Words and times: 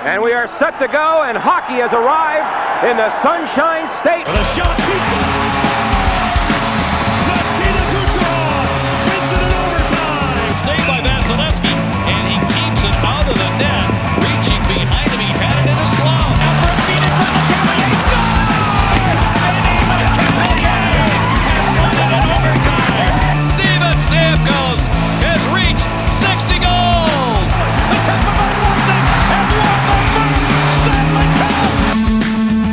And 0.00 0.22
we 0.22 0.32
are 0.32 0.46
set 0.46 0.78
to 0.78 0.86
go, 0.86 1.24
and 1.24 1.36
hockey 1.36 1.82
has 1.82 1.92
arrived 1.92 2.86
in 2.86 2.96
the 2.96 3.10
Sunshine 3.20 3.88
State. 3.88 5.37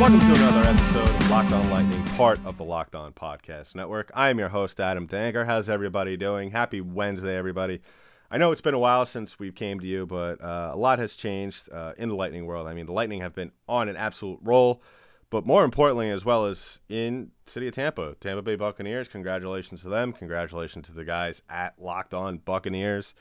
Welcome 0.06 0.32
to 0.32 0.40
another 0.40 0.68
episode 0.68 1.08
of 1.08 1.30
Locked 1.30 1.50
On 1.50 1.68
Lightning, 1.68 2.04
part 2.16 2.38
of 2.44 2.56
the 2.56 2.62
Locked 2.62 2.94
On 2.94 3.12
Podcast 3.12 3.74
Network. 3.74 4.12
I 4.14 4.30
am 4.30 4.38
your 4.38 4.50
host, 4.50 4.78
Adam 4.78 5.08
Danker. 5.08 5.46
How's 5.46 5.68
everybody 5.68 6.16
doing? 6.16 6.52
Happy 6.52 6.80
Wednesday, 6.80 7.36
everybody. 7.36 7.80
I 8.30 8.38
know 8.38 8.52
it's 8.52 8.60
been 8.60 8.72
a 8.72 8.78
while 8.78 9.04
since 9.04 9.40
we 9.40 9.50
came 9.50 9.80
to 9.80 9.86
you, 9.88 10.06
but 10.06 10.40
uh, 10.40 10.70
a 10.72 10.76
lot 10.76 11.00
has 11.00 11.14
changed 11.14 11.68
uh, 11.72 11.94
in 11.98 12.08
the 12.08 12.14
Lightning 12.14 12.46
world. 12.46 12.68
I 12.68 12.72
mean, 12.72 12.86
the 12.86 12.92
Lightning 12.92 13.20
have 13.20 13.34
been 13.34 13.50
on 13.68 13.88
an 13.88 13.96
absolute 13.96 14.38
roll, 14.44 14.80
but 15.28 15.44
more 15.44 15.64
importantly, 15.64 16.08
as 16.12 16.24
well 16.24 16.46
as 16.46 16.78
in 16.88 17.32
city 17.48 17.66
of 17.66 17.74
Tampa, 17.74 18.14
Tampa 18.20 18.42
Bay 18.42 18.54
Buccaneers. 18.54 19.08
Congratulations 19.08 19.82
to 19.82 19.88
them. 19.88 20.12
Congratulations 20.12 20.86
to 20.86 20.92
the 20.92 21.04
guys 21.04 21.42
at 21.50 21.82
Locked 21.82 22.14
On 22.14 22.38
Buccaneers. 22.38 23.12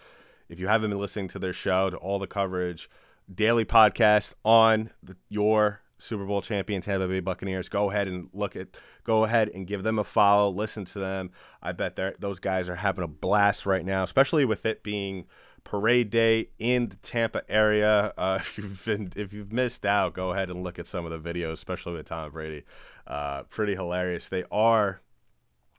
If 0.49 0.59
you 0.59 0.67
haven't 0.67 0.91
been 0.91 0.99
listening 0.99 1.29
to 1.29 1.39
their 1.39 1.51
show, 1.51 1.89
to 1.89 1.97
all 1.97 2.19
the 2.19 2.27
coverage, 2.27 2.91
daily 3.33 3.65
podcast 3.65 4.35
on 4.43 4.91
the, 5.01 5.17
your 5.29 5.81
Super 5.97 6.25
Bowl 6.25 6.41
champion 6.41 6.81
Tampa 6.81 7.07
Bay 7.07 7.19
Buccaneers. 7.19 7.69
Go 7.69 7.89
ahead 7.89 8.07
and 8.07 8.29
look 8.33 8.55
at, 8.55 8.67
go 9.03 9.23
ahead 9.23 9.49
and 9.49 9.65
give 9.65 9.83
them 9.83 9.99
a 9.99 10.03
follow. 10.03 10.49
Listen 10.49 10.85
to 10.85 10.99
them. 10.99 11.31
I 11.61 11.71
bet 11.71 11.97
those 12.19 12.39
guys 12.39 12.69
are 12.69 12.75
having 12.75 13.03
a 13.03 13.07
blast 13.07 13.65
right 13.65 13.85
now, 13.85 14.03
especially 14.03 14.45
with 14.45 14.65
it 14.65 14.83
being 14.83 15.25
parade 15.63 16.09
day 16.09 16.49
in 16.59 16.89
the 16.89 16.95
Tampa 16.97 17.43
area. 17.49 18.13
Uh, 18.17 18.37
if 18.41 18.57
you've 18.57 18.85
been, 18.85 19.11
if 19.15 19.33
you've 19.33 19.51
missed 19.51 19.85
out, 19.85 20.13
go 20.13 20.31
ahead 20.31 20.49
and 20.49 20.63
look 20.63 20.79
at 20.79 20.87
some 20.87 21.05
of 21.05 21.11
the 21.11 21.33
videos, 21.33 21.53
especially 21.53 21.93
with 21.93 22.07
Tom 22.07 22.31
Brady. 22.31 22.63
Uh, 23.05 23.43
pretty 23.43 23.75
hilarious. 23.75 24.29
They 24.29 24.45
are 24.51 25.01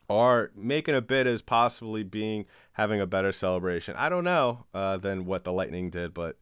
are 0.08 0.52
making 0.54 0.94
a 0.94 1.00
bid 1.00 1.26
as 1.26 1.42
possibly 1.42 2.04
being 2.04 2.46
having 2.72 3.00
a 3.00 3.06
better 3.06 3.32
celebration. 3.32 3.96
I 3.96 4.08
don't 4.08 4.24
know 4.24 4.66
uh, 4.72 4.98
than 4.98 5.24
what 5.24 5.44
the 5.44 5.52
Lightning 5.52 5.90
did, 5.90 6.14
but 6.14 6.36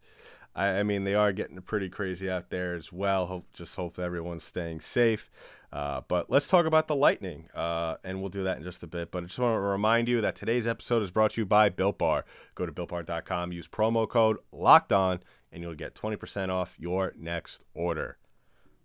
I, 0.55 0.81
I 0.81 0.83
mean 0.83 1.05
they 1.05 1.15
are 1.15 1.33
getting 1.33 1.61
pretty 1.61 1.89
crazy 1.89 2.31
out 2.31 2.51
there 2.51 2.75
as 2.75 2.93
well. 2.93 3.27
Hope 3.27 3.53
just 3.53 3.77
hope 3.77 3.99
everyone's 3.99 4.45
staying 4.45 4.81
safe. 4.81 5.31
Uh, 5.75 6.03
but 6.07 6.31
let's 6.31 6.47
talk 6.47 6.67
about 6.67 6.87
the 6.87 6.95
Lightning, 6.95 7.49
uh, 7.53 7.97
and 8.05 8.21
we'll 8.21 8.29
do 8.29 8.45
that 8.45 8.57
in 8.57 8.63
just 8.63 8.85
a 8.85 8.87
bit. 8.87 9.11
But 9.11 9.25
I 9.25 9.27
just 9.27 9.41
want 9.41 9.57
to 9.57 9.61
remind 9.61 10.07
you 10.07 10.21
that 10.21 10.37
today's 10.37 10.69
episode 10.69 11.03
is 11.03 11.11
brought 11.11 11.33
to 11.33 11.41
you 11.41 11.45
by 11.45 11.69
Built 11.69 11.99
Bar. 11.99 12.25
Go 12.55 12.65
to 12.65 12.71
builtbar.com, 12.71 13.51
use 13.51 13.67
promo 13.67 14.09
code 14.09 14.37
Locked 14.53 14.93
On, 14.93 15.19
and 15.51 15.65
you'll 15.65 15.75
get 15.75 15.97
20% 15.97 16.49
off 16.49 16.77
your 16.79 17.13
next 17.19 17.65
order. 17.75 18.19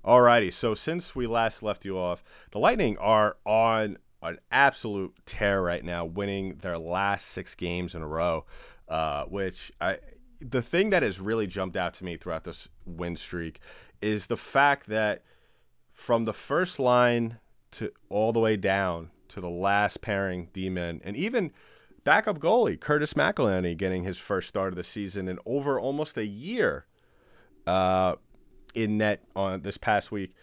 Alrighty, 0.04 0.52
so 0.52 0.74
since 0.74 1.16
we 1.16 1.28
last 1.28 1.62
left 1.62 1.86
you 1.86 1.96
off, 1.96 2.24
the 2.52 2.58
Lightning 2.58 2.98
are 2.98 3.38
on 3.46 4.00
an 4.24 4.40
absolute 4.52 5.14
tear 5.28 5.62
right 5.62 5.86
now, 5.86 6.06
winning 6.06 6.58
their 6.64 6.80
last 6.80 7.28
six 7.28 7.54
games 7.54 7.94
in 7.94 8.02
a 8.02 8.08
row. 8.08 8.46
Uh, 8.88 9.26
which 9.26 9.72
I, 9.80 10.00
the 10.40 10.62
thing 10.62 10.90
that 10.90 11.04
has 11.04 11.20
really 11.20 11.48
jumped 11.48 11.76
out 11.76 11.94
to 11.96 12.04
me 12.04 12.18
throughout 12.18 12.44
this 12.44 12.70
win 12.86 13.16
streak 13.18 13.60
is 14.02 14.28
the 14.28 14.38
fact 14.38 14.88
that 14.88 15.24
from 15.94 16.26
the 16.26 16.34
first 16.34 16.80
line 16.80 17.40
to 17.72 17.92
all 18.10 18.32
the 18.32 18.40
way 18.40 18.56
down 18.56 19.12
to 19.28 19.42
the 19.42 19.50
last 19.50 20.02
pairing 20.02 20.50
D-men, 20.54 21.02
and 21.04 21.16
even 21.16 21.52
backup 22.04 22.40
goalie 22.40 22.80
Curtis 22.80 23.14
McElhinney 23.14 23.78
getting 23.78 24.04
his 24.04 24.18
first 24.18 24.48
start 24.48 24.70
of 24.70 24.76
the 24.76 24.84
season 24.84 25.28
in 25.28 25.38
over 25.46 25.80
almost 25.80 26.18
a 26.18 26.26
year. 26.26 26.86
Uh, 27.68 28.16
in 28.74 28.98
net 28.98 29.24
on 29.36 29.62
this 29.62 29.78
past 29.78 30.12
week. 30.12 30.34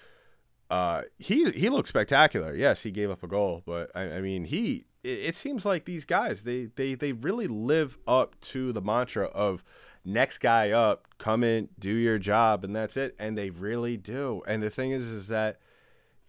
Uh, 0.68 1.02
he 1.18 1.50
he 1.52 1.68
looked 1.68 1.88
spectacular. 1.88 2.54
Yes, 2.54 2.82
he 2.82 2.90
gave 2.90 3.10
up 3.10 3.22
a 3.22 3.28
goal, 3.28 3.62
but 3.64 3.90
I, 3.94 4.02
I 4.16 4.20
mean 4.20 4.44
he. 4.44 4.86
It, 5.04 5.20
it 5.20 5.34
seems 5.36 5.64
like 5.64 5.84
these 5.84 6.04
guys 6.04 6.42
they 6.42 6.68
they 6.76 6.94
they 6.94 7.12
really 7.12 7.46
live 7.46 7.98
up 8.06 8.40
to 8.42 8.72
the 8.72 8.80
mantra 8.80 9.26
of 9.26 9.62
next 10.06 10.38
guy 10.38 10.70
up, 10.70 11.06
come 11.18 11.44
in, 11.44 11.68
do 11.78 11.90
your 11.90 12.18
job, 12.18 12.64
and 12.64 12.74
that's 12.74 12.96
it. 12.96 13.14
And 13.18 13.36
they 13.36 13.50
really 13.50 13.96
do. 13.96 14.42
And 14.46 14.62
the 14.62 14.70
thing 14.70 14.92
is, 14.92 15.04
is 15.08 15.28
that 15.28 15.58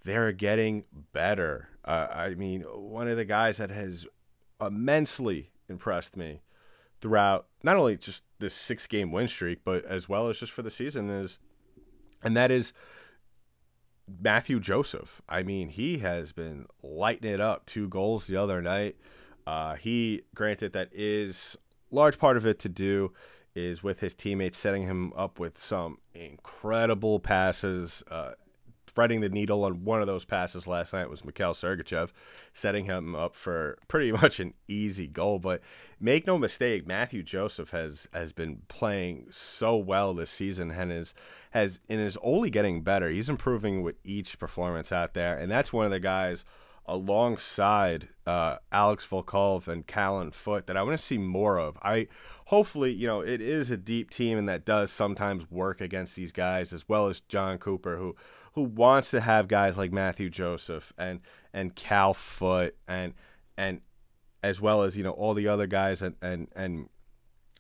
they're 0.03 0.31
getting 0.31 0.83
better. 1.13 1.69
Uh, 1.85 2.07
I 2.11 2.33
mean, 2.33 2.61
one 2.61 3.07
of 3.07 3.15
the 3.17 3.25
guys 3.25 3.57
that 3.57 3.69
has 3.69 4.05
immensely 4.59 5.51
impressed 5.69 6.17
me 6.17 6.41
throughout 6.99 7.45
not 7.61 7.77
only 7.77 7.95
just 7.95 8.23
this 8.39 8.55
six 8.55 8.87
game 8.87 9.11
win 9.11 9.27
streak, 9.27 9.59
but 9.63 9.85
as 9.85 10.09
well 10.09 10.27
as 10.27 10.39
just 10.39 10.51
for 10.51 10.63
the 10.63 10.71
season 10.71 11.09
is 11.09 11.37
and 12.23 12.35
that 12.35 12.51
is 12.51 12.73
Mathieu 14.07 14.59
Joseph. 14.59 15.21
I 15.29 15.43
mean, 15.43 15.69
he 15.69 15.99
has 15.99 16.31
been 16.31 16.65
lighting 16.81 17.31
it 17.31 17.41
up. 17.41 17.65
Two 17.65 17.87
goals 17.87 18.27
the 18.27 18.37
other 18.37 18.61
night. 18.61 18.95
Uh, 19.45 19.75
he, 19.75 20.23
granted, 20.33 20.73
that 20.73 20.89
is 20.91 21.57
large 21.91 22.17
part 22.17 22.37
of 22.37 22.45
it 22.45 22.59
to 22.59 22.69
do 22.69 23.13
is 23.57 23.81
with 23.81 23.99
his 23.99 24.13
teammates 24.13 24.57
setting 24.57 24.83
him 24.83 25.11
up 25.15 25.39
with 25.39 25.57
some 25.57 25.97
incredible 26.13 27.19
passes. 27.19 28.03
Uh, 28.09 28.31
threading 28.85 29.21
the 29.21 29.29
needle 29.29 29.63
on 29.63 29.83
one 29.83 30.01
of 30.01 30.07
those 30.07 30.25
passes 30.25 30.65
last 30.65 30.91
night 30.91 31.07
was 31.07 31.23
Mikhail 31.23 31.53
Sergachev, 31.53 32.09
setting 32.51 32.85
him 32.85 33.15
up 33.15 33.35
for 33.35 33.77
pretty 33.87 34.11
much 34.21 34.39
an 34.39 34.53
easy 34.67 35.07
goal. 35.07 35.39
But 35.39 35.61
make 35.99 36.25
no 36.25 36.37
mistake, 36.37 36.87
Mathieu 36.87 37.23
Joseph 37.23 37.71
has 37.71 38.07
has 38.13 38.31
been 38.31 38.63
playing 38.67 39.27
so 39.31 39.75
well 39.75 40.13
this 40.13 40.29
season 40.29 40.71
and 40.71 40.91
is 40.91 41.13
has 41.51 41.79
and 41.89 41.99
is 41.99 42.17
only 42.23 42.49
getting 42.49 42.81
better. 42.81 43.09
He's 43.09 43.29
improving 43.29 43.81
with 43.81 43.95
each 44.03 44.39
performance 44.39 44.91
out 44.91 45.13
there, 45.13 45.37
and 45.37 45.51
that's 45.51 45.73
one 45.73 45.85
of 45.85 45.91
the 45.91 45.99
guys 45.99 46.45
alongside 46.87 48.09
uh, 48.25 48.57
Alex 48.71 49.05
Volkov 49.05 49.67
and 49.67 49.85
Callan 49.85 50.31
Foote 50.31 50.67
that 50.67 50.77
I 50.77 50.83
want 50.83 50.97
to 50.97 51.03
see 51.03 51.17
more 51.17 51.57
of. 51.57 51.77
I 51.81 52.07
hopefully, 52.45 52.91
you 52.91 53.07
know, 53.07 53.21
it 53.21 53.41
is 53.41 53.69
a 53.69 53.77
deep 53.77 54.09
team 54.09 54.37
and 54.37 54.47
that 54.47 54.65
does 54.65 54.91
sometimes 54.91 55.49
work 55.51 55.81
against 55.81 56.15
these 56.15 56.31
guys 56.31 56.71
as 56.71 56.87
well 56.87 57.07
as 57.07 57.19
Jon 57.19 57.57
Cooper 57.57 57.97
who 57.97 58.15
who 58.53 58.63
wants 58.63 59.11
to 59.11 59.21
have 59.21 59.47
guys 59.47 59.77
like 59.77 59.91
Mathieu 59.91 60.29
Joseph 60.29 60.91
and 60.97 61.19
and 61.53 61.75
Cal 61.75 62.13
Foote 62.13 62.75
and 62.87 63.13
and 63.57 63.81
as 64.41 64.61
well 64.61 64.81
as 64.81 64.97
you 64.97 65.03
know 65.03 65.11
all 65.11 65.33
the 65.33 65.47
other 65.47 65.67
guys 65.67 66.01
and 66.01 66.15
and 66.21 66.47
and 66.55 66.89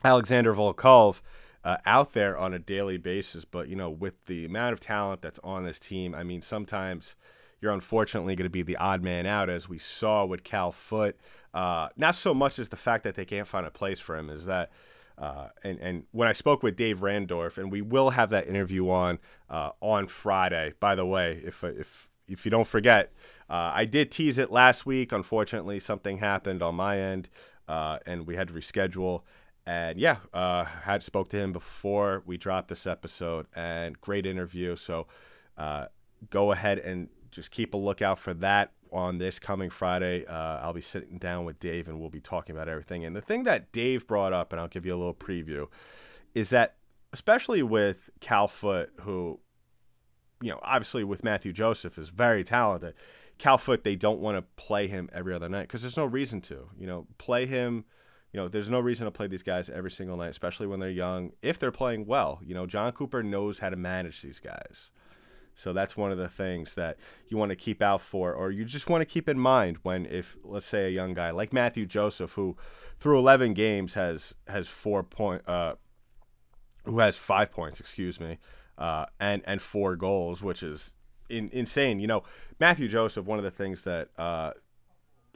Alexander 0.03 0.53
Volkov 0.53 1.21
uh, 1.63 1.77
out 1.85 2.13
there 2.13 2.37
on 2.37 2.53
a 2.53 2.59
daily 2.59 2.97
basis. 2.97 3.45
But 3.45 3.67
you 3.67 3.75
know, 3.75 3.89
with 3.89 4.25
the 4.25 4.45
amount 4.45 4.73
of 4.73 4.79
talent 4.79 5.21
that's 5.21 5.39
on 5.43 5.65
this 5.65 5.79
team, 5.79 6.15
I 6.15 6.23
mean, 6.23 6.41
sometimes 6.41 7.15
you're 7.61 7.73
unfortunately 7.73 8.35
going 8.35 8.45
to 8.45 8.49
be 8.49 8.63
the 8.63 8.77
odd 8.77 9.01
man 9.01 9.25
out, 9.25 9.49
as 9.49 9.67
we 9.67 9.77
saw 9.79 10.25
with 10.25 10.43
Cal 10.43 10.71
Foote. 10.71 11.17
Uh, 11.53 11.89
not 11.97 12.15
so 12.15 12.33
much 12.33 12.59
as 12.59 12.69
the 12.69 12.77
fact 12.77 13.03
that 13.03 13.15
they 13.15 13.25
can't 13.25 13.47
find 13.47 13.65
a 13.65 13.71
place 13.71 13.99
for 13.99 14.15
him, 14.17 14.29
is 14.29 14.45
that. 14.45 14.71
Uh, 15.17 15.49
and 15.63 15.79
and 15.79 16.03
when 16.11 16.27
I 16.27 16.33
spoke 16.33 16.61
with 16.61 16.75
Dave 16.75 16.99
Randorf, 16.99 17.57
and 17.57 17.71
we 17.71 17.81
will 17.81 18.11
have 18.11 18.29
that 18.29 18.47
interview 18.47 18.87
on 18.89 19.17
uh, 19.49 19.71
on 19.81 20.05
Friday. 20.07 20.73
By 20.79 20.93
the 20.93 21.07
way, 21.07 21.41
if 21.43 21.63
if 21.63 22.07
if 22.27 22.45
you 22.45 22.51
don't 22.51 22.67
forget, 22.67 23.11
uh, 23.49 23.71
I 23.73 23.85
did 23.85 24.11
tease 24.11 24.37
it 24.37 24.51
last 24.51 24.85
week. 24.85 25.11
Unfortunately, 25.11 25.79
something 25.79 26.19
happened 26.19 26.61
on 26.61 26.75
my 26.75 26.99
end, 26.99 27.29
uh, 27.67 27.97
and 28.05 28.27
we 28.27 28.35
had 28.35 28.49
to 28.49 28.53
reschedule. 28.53 29.23
And 29.65 29.99
yeah, 29.99 30.17
uh, 30.33 30.65
had 30.65 31.03
spoke 31.03 31.29
to 31.29 31.37
him 31.37 31.51
before 31.51 32.21
we 32.25 32.37
dropped 32.37 32.67
this 32.69 32.85
episode, 32.85 33.47
and 33.55 33.99
great 33.99 34.25
interview. 34.25 34.75
So 34.75 35.07
uh, 35.57 35.87
go 36.29 36.51
ahead 36.51 36.79
and 36.79 37.09
just 37.31 37.51
keep 37.51 37.73
a 37.73 37.77
lookout 37.77 38.19
for 38.19 38.33
that 38.35 38.71
on 38.91 39.17
this 39.17 39.39
coming 39.39 39.69
Friday. 39.69 40.25
Uh, 40.25 40.59
I'll 40.61 40.73
be 40.73 40.81
sitting 40.81 41.17
down 41.17 41.45
with 41.45 41.59
Dave, 41.59 41.87
and 41.87 41.99
we'll 41.99 42.09
be 42.09 42.21
talking 42.21 42.55
about 42.55 42.69
everything. 42.69 43.05
And 43.05 43.15
the 43.15 43.21
thing 43.21 43.43
that 43.43 43.71
Dave 43.71 44.07
brought 44.07 44.33
up, 44.33 44.51
and 44.51 44.59
I'll 44.59 44.67
give 44.67 44.85
you 44.85 44.95
a 44.95 44.97
little 44.97 45.13
preview, 45.13 45.67
is 46.33 46.49
that 46.49 46.75
especially 47.13 47.63
with 47.63 48.09
Cal 48.19 48.47
Foote, 48.47 48.91
who 49.01 49.39
you 50.41 50.51
know, 50.51 50.59
obviously 50.61 51.03
with 51.03 51.23
Mathieu 51.23 51.51
Joseph 51.51 51.97
is 51.97 52.09
very 52.09 52.43
talented. 52.43 52.93
Cal 53.37 53.57
Foote, 53.57 53.83
they 53.83 53.95
don't 53.95 54.19
want 54.19 54.37
to 54.37 54.43
play 54.61 54.87
him 54.87 55.09
every 55.13 55.33
other 55.33 55.49
night 55.49 55.63
because 55.63 55.81
there's 55.81 55.97
no 55.97 56.05
reason 56.05 56.41
to. 56.41 56.69
You 56.77 56.87
know, 56.87 57.07
play 57.17 57.45
him. 57.45 57.85
You 58.33 58.41
know, 58.41 58.47
there's 58.47 58.69
no 58.69 58.79
reason 58.79 59.05
to 59.05 59.11
play 59.11 59.27
these 59.27 59.43
guys 59.43 59.69
every 59.69 59.91
single 59.91 60.17
night, 60.17 60.29
especially 60.29 60.67
when 60.67 60.79
they're 60.79 60.89
young. 60.89 61.31
If 61.41 61.57
they're 61.59 61.71
playing 61.71 62.05
well, 62.05 62.39
you 62.43 62.53
know, 62.53 62.65
Jon 62.65 62.91
Cooper 62.91 63.23
knows 63.23 63.59
how 63.59 63.69
to 63.69 63.75
manage 63.75 64.21
these 64.21 64.39
guys. 64.39 64.91
So 65.57 65.73
that's 65.73 65.97
one 65.97 66.11
of 66.11 66.19
the 66.19 66.29
things 66.29 66.75
that 66.75 66.97
you 67.27 67.35
want 67.35 67.49
to 67.49 67.55
keep 67.55 67.81
out 67.81 68.01
for, 68.01 68.31
or 68.31 68.51
you 68.51 68.63
just 68.63 68.89
want 68.89 69.01
to 69.01 69.05
keep 69.05 69.27
in 69.27 69.39
mind 69.39 69.77
when, 69.81 70.05
if 70.05 70.37
let's 70.43 70.67
say 70.67 70.85
a 70.85 70.89
young 70.89 71.15
guy 71.15 71.31
like 71.31 71.51
Mathieu 71.51 71.87
Joseph, 71.87 72.33
who 72.33 72.55
through 72.99 73.17
11 73.17 73.53
games 73.53 73.95
has 73.95 74.35
has 74.47 74.67
four 74.67 75.01
point 75.01 75.41
uh, 75.49 75.73
who 76.85 76.99
has 76.99 77.17
five 77.17 77.51
points, 77.51 77.79
excuse 77.79 78.19
me, 78.19 78.37
uh, 78.77 79.07
and 79.19 79.41
and 79.45 79.59
four 79.59 79.95
goals, 79.95 80.43
which 80.43 80.61
is 80.61 80.93
in, 81.27 81.49
insane. 81.51 81.99
You 81.99 82.07
know, 82.07 82.23
Mathieu 82.59 82.87
Joseph. 82.87 83.25
One 83.25 83.39
of 83.39 83.43
the 83.43 83.49
things 83.49 83.83
that 83.83 84.09
uh, 84.15 84.51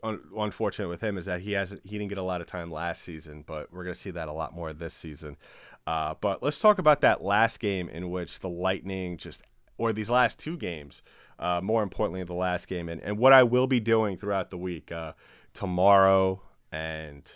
un- 0.03 0.21
unfortunate 0.37 0.87
with 0.87 1.01
him 1.01 1.17
is 1.17 1.25
that 1.25 1.41
he 1.41 1.53
hasn't 1.53 1.81
he 1.83 1.97
didn't 1.97 2.09
get 2.09 2.19
a 2.19 2.23
lot 2.23 2.41
of 2.41 2.47
time 2.47 2.71
last 2.71 3.01
season, 3.01 3.43
but 3.47 3.73
we're 3.73 3.83
gonna 3.83 3.95
see 3.95 4.11
that 4.11 4.27
a 4.27 4.33
lot 4.33 4.53
more 4.53 4.71
this 4.71 4.93
season. 4.93 5.35
Uh, 5.87 6.13
but 6.21 6.43
let's 6.43 6.59
talk 6.59 6.77
about 6.77 7.01
that 7.01 7.23
last 7.23 7.59
game 7.59 7.89
in 7.89 8.11
which 8.11 8.39
the 8.39 8.49
Lightning 8.49 9.17
just, 9.17 9.41
or 9.81 9.91
these 9.91 10.11
last 10.11 10.37
two 10.37 10.57
games, 10.57 11.01
uh, 11.39 11.59
more 11.63 11.81
importantly, 11.81 12.23
the 12.23 12.33
last 12.35 12.67
game, 12.67 12.87
and, 12.87 13.01
and 13.01 13.17
what 13.17 13.33
I 13.33 13.41
will 13.41 13.65
be 13.65 13.79
doing 13.79 14.15
throughout 14.15 14.51
the 14.51 14.57
week, 14.59 14.91
uh, 14.91 15.13
tomorrow, 15.55 16.39
and 16.71 17.29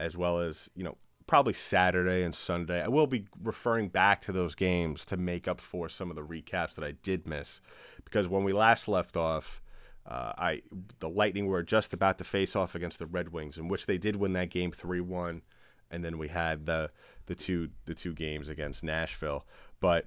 as 0.00 0.16
well 0.16 0.40
as 0.40 0.68
you 0.74 0.82
know 0.82 0.96
probably 1.28 1.52
Saturday 1.52 2.24
and 2.24 2.34
Sunday. 2.34 2.82
I 2.82 2.88
will 2.88 3.06
be 3.06 3.26
referring 3.40 3.88
back 3.88 4.20
to 4.22 4.32
those 4.32 4.56
games 4.56 5.04
to 5.04 5.16
make 5.16 5.46
up 5.46 5.60
for 5.60 5.88
some 5.88 6.10
of 6.10 6.16
the 6.16 6.22
recaps 6.22 6.74
that 6.74 6.84
I 6.84 6.94
did 7.04 7.24
miss, 7.24 7.60
because 8.04 8.26
when 8.26 8.42
we 8.42 8.52
last 8.52 8.88
left 8.88 9.16
off. 9.16 9.62
Uh, 10.08 10.32
I 10.38 10.62
the 11.00 11.08
Lightning 11.08 11.48
were 11.48 11.64
just 11.64 11.92
about 11.92 12.16
to 12.18 12.22
face 12.22 12.54
off 12.54 12.76
against 12.76 13.00
the 13.00 13.06
Red 13.06 13.30
Wings, 13.30 13.58
in 13.58 13.66
which 13.66 13.86
they 13.86 13.98
did 13.98 14.14
win 14.14 14.34
that 14.34 14.50
game 14.50 14.70
three 14.70 15.00
one, 15.00 15.42
and 15.90 16.04
then 16.04 16.16
we 16.16 16.28
had 16.28 16.66
the 16.66 16.90
the 17.26 17.34
two 17.34 17.70
the 17.86 17.94
two 17.94 18.14
games 18.14 18.48
against 18.48 18.84
Nashville. 18.84 19.44
But 19.80 20.06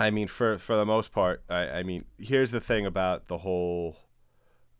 I 0.00 0.10
mean, 0.10 0.28
for 0.28 0.58
for 0.58 0.76
the 0.76 0.86
most 0.86 1.12
part, 1.12 1.42
I, 1.50 1.68
I 1.68 1.82
mean, 1.82 2.06
here's 2.18 2.50
the 2.50 2.60
thing 2.60 2.86
about 2.86 3.28
the 3.28 3.38
whole 3.38 3.98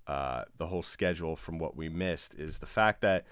uh, 0.07 0.45
the 0.57 0.69
whole 0.69 0.83
schedule 0.83 1.37
from 1.37 1.59
what 1.59 1.77
we 1.77 1.91
missed 1.91 2.35
is 2.35 2.59
the 2.59 2.67
fact 2.67 3.03
that 3.03 3.27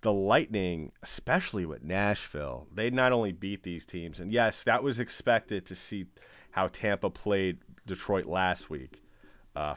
the 0.00 0.12
Lightning, 0.12 0.92
especially 1.02 1.66
with 1.66 1.82
Nashville, 1.82 2.68
they 2.72 2.88
not 2.88 3.10
only 3.10 3.32
beat 3.32 3.64
these 3.64 3.84
teams, 3.84 4.20
and 4.20 4.32
yes, 4.32 4.62
that 4.62 4.84
was 4.84 5.00
expected 5.00 5.66
to 5.66 5.74
see 5.74 6.06
how 6.52 6.68
Tampa 6.68 7.10
played 7.10 7.58
Detroit 7.84 8.26
last 8.26 8.70
week 8.70 9.02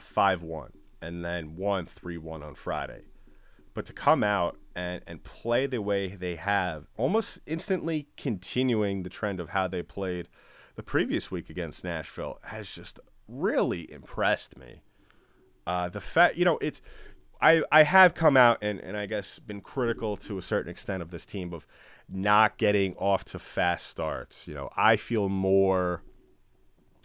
five 0.00 0.42
uh, 0.44 0.46
one, 0.46 0.72
and 1.00 1.24
then 1.24 1.56
won 1.56 1.86
three 1.86 2.18
one 2.18 2.44
on 2.44 2.54
Friday. 2.54 3.02
But 3.74 3.84
to 3.86 3.92
come 3.92 4.22
out 4.22 4.58
and, 4.76 5.02
and 5.08 5.24
play 5.24 5.66
the 5.66 5.82
way 5.82 6.08
they 6.14 6.36
have, 6.36 6.86
almost 6.96 7.40
instantly 7.46 8.06
continuing 8.16 9.02
the 9.02 9.10
trend 9.10 9.40
of 9.40 9.48
how 9.48 9.66
they 9.66 9.82
played 9.82 10.28
the 10.74 10.82
previous 10.82 11.30
week 11.30 11.50
against 11.50 11.84
Nashville, 11.84 12.38
has 12.44 12.70
just 12.70 13.00
really 13.28 13.90
impressed 13.92 14.56
me. 14.56 14.82
Uh, 15.66 15.88
the 15.88 16.00
fact, 16.00 16.36
you 16.36 16.44
know, 16.44 16.58
it's 16.60 16.80
I 17.40 17.62
I 17.70 17.82
have 17.82 18.14
come 18.14 18.36
out 18.36 18.58
and, 18.62 18.80
and 18.80 18.96
I 18.96 19.06
guess 19.06 19.38
been 19.38 19.60
critical 19.60 20.16
to 20.18 20.38
a 20.38 20.42
certain 20.42 20.70
extent 20.70 21.02
of 21.02 21.10
this 21.10 21.26
team 21.26 21.52
of 21.52 21.66
not 22.08 22.58
getting 22.58 22.94
off 22.96 23.24
to 23.26 23.38
fast 23.38 23.86
starts. 23.86 24.46
You 24.46 24.54
know, 24.54 24.70
I 24.76 24.96
feel 24.96 25.28
more 25.28 26.02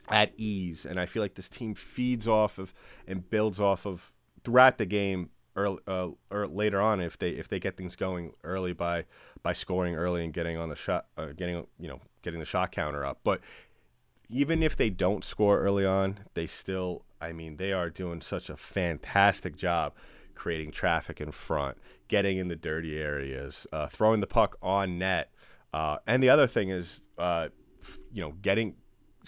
at 0.10 0.32
ease, 0.38 0.86
and 0.86 1.00
I 1.00 1.06
feel 1.06 1.22
like 1.22 1.36
this 1.36 1.50
team 1.50 1.76
feeds 1.76 2.28
off 2.28 2.58
of 2.58 2.74
and 3.08 3.30
builds 3.30 3.60
off 3.60 3.86
of 3.86 4.14
throughout 4.44 4.78
the 4.78 4.86
game 4.86 5.30
early 5.56 5.80
uh, 5.88 6.10
or 6.30 6.48
later 6.48 6.80
on 6.80 7.02
if 7.02 7.18
they 7.18 7.32
if 7.32 7.50
they 7.50 7.60
get 7.60 7.76
things 7.76 7.96
going 7.96 8.32
early 8.44 8.74
by 8.74 9.06
by 9.42 9.54
scoring 9.54 9.96
early 9.96 10.24
and 10.24 10.34
getting 10.34 10.56
on 10.56 10.70
the 10.70 10.76
shot 10.76 11.08
uh, 11.18 11.28
getting 11.36 11.66
you 11.80 11.88
know 11.88 12.00
getting 12.28 12.42
the 12.42 12.46
shot 12.46 12.72
counter 12.72 13.06
up 13.06 13.20
but 13.24 13.40
even 14.30 14.62
if 14.62 14.76
they 14.76 14.90
don't 14.90 15.24
score 15.24 15.62
early 15.62 15.86
on 15.86 16.20
they 16.34 16.46
still 16.46 17.06
I 17.22 17.32
mean 17.32 17.56
they 17.56 17.72
are 17.72 17.90
doing 17.90 18.20
such 18.20 18.50
a 18.50 18.58
fantastic 18.58 19.56
job 19.56 19.94
creating 20.36 20.72
traffic 20.72 21.22
in 21.22 21.32
front 21.32 21.78
getting 22.10 22.38
in 22.38 22.50
the 22.50 22.56
dirty 22.58 23.00
areas 23.00 23.66
uh, 23.72 23.88
throwing 23.88 24.20
the 24.20 24.28
puck 24.28 24.58
on 24.62 24.98
net 24.98 25.32
uh, 25.74 25.98
and 26.06 26.22
the 26.22 26.30
other 26.30 26.48
thing 26.48 26.70
is 26.70 27.02
uh, 27.18 27.48
you 28.12 28.22
know 28.22 28.34
getting 28.42 28.76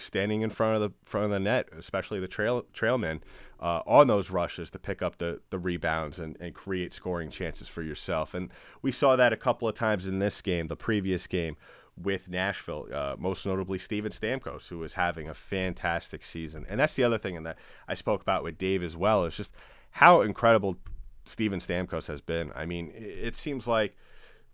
standing 0.00 0.42
in 0.42 0.50
front 0.50 0.76
of 0.76 0.80
the 0.80 0.94
front 1.04 1.24
of 1.26 1.30
the 1.30 1.40
net, 1.40 1.68
especially 1.76 2.18
the 2.18 2.28
trail 2.28 2.64
trailmen, 2.72 3.20
uh, 3.60 3.82
on 3.86 4.06
those 4.06 4.30
rushes 4.30 4.70
to 4.70 4.78
pick 4.78 5.02
up 5.02 5.18
the 5.18 5.40
the 5.50 5.58
rebounds 5.58 6.18
and, 6.18 6.36
and 6.40 6.54
create 6.54 6.94
scoring 6.94 7.30
chances 7.30 7.68
for 7.68 7.82
yourself. 7.82 8.34
And 8.34 8.50
we 8.82 8.92
saw 8.92 9.16
that 9.16 9.32
a 9.32 9.36
couple 9.36 9.68
of 9.68 9.74
times 9.74 10.06
in 10.06 10.18
this 10.18 10.40
game, 10.40 10.68
the 10.68 10.76
previous 10.76 11.26
game 11.26 11.56
with 12.02 12.28
Nashville, 12.28 12.86
uh, 12.92 13.16
most 13.18 13.46
notably 13.46 13.78
Steven 13.78 14.12
Stamkos, 14.12 14.68
who 14.68 14.82
is 14.82 14.94
having 14.94 15.28
a 15.28 15.34
fantastic 15.34 16.24
season. 16.24 16.66
And 16.68 16.80
that's 16.80 16.94
the 16.94 17.04
other 17.04 17.18
thing, 17.18 17.42
that 17.42 17.58
I 17.88 17.94
spoke 17.94 18.22
about 18.22 18.44
with 18.44 18.58
Dave 18.58 18.82
as 18.82 18.96
well, 18.96 19.24
is 19.24 19.36
just 19.36 19.54
how 19.92 20.20
incredible 20.20 20.76
Steven 21.24 21.60
Stamkos 21.60 22.06
has 22.06 22.20
been. 22.20 22.52
I 22.54 22.66
mean, 22.66 22.92
it 22.94 23.36
seems 23.36 23.66
like 23.66 23.96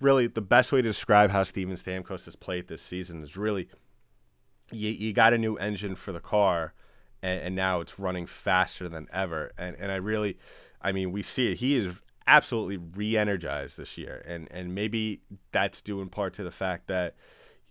really 0.00 0.26
the 0.26 0.40
best 0.40 0.72
way 0.72 0.82
to 0.82 0.88
describe 0.88 1.30
how 1.30 1.42
Steven 1.42 1.76
Stamkos 1.76 2.24
has 2.24 2.36
played 2.36 2.68
this 2.68 2.82
season 2.82 3.22
is 3.22 3.36
really– 3.36 3.68
you, 4.72 4.90
you 4.90 5.12
got 5.12 5.32
a 5.32 5.38
new 5.38 5.56
engine 5.56 5.94
for 5.94 6.12
the 6.12 6.20
car 6.20 6.74
and, 7.22 7.40
and 7.40 7.56
now 7.56 7.80
it's 7.80 7.98
running 7.98 8.26
faster 8.26 8.88
than 8.88 9.06
ever 9.12 9.52
and 9.56 9.76
and 9.78 9.92
I 9.92 9.96
really 9.96 10.38
I 10.80 10.92
mean 10.92 11.12
we 11.12 11.22
see 11.22 11.52
it 11.52 11.58
he 11.58 11.76
is 11.76 11.94
absolutely 12.26 12.76
re-energized 12.76 13.76
this 13.76 13.96
year 13.96 14.24
and 14.26 14.48
and 14.50 14.74
maybe 14.74 15.20
that's 15.52 15.80
due 15.80 16.00
in 16.00 16.08
part 16.08 16.34
to 16.34 16.44
the 16.44 16.50
fact 16.50 16.88
that 16.88 17.14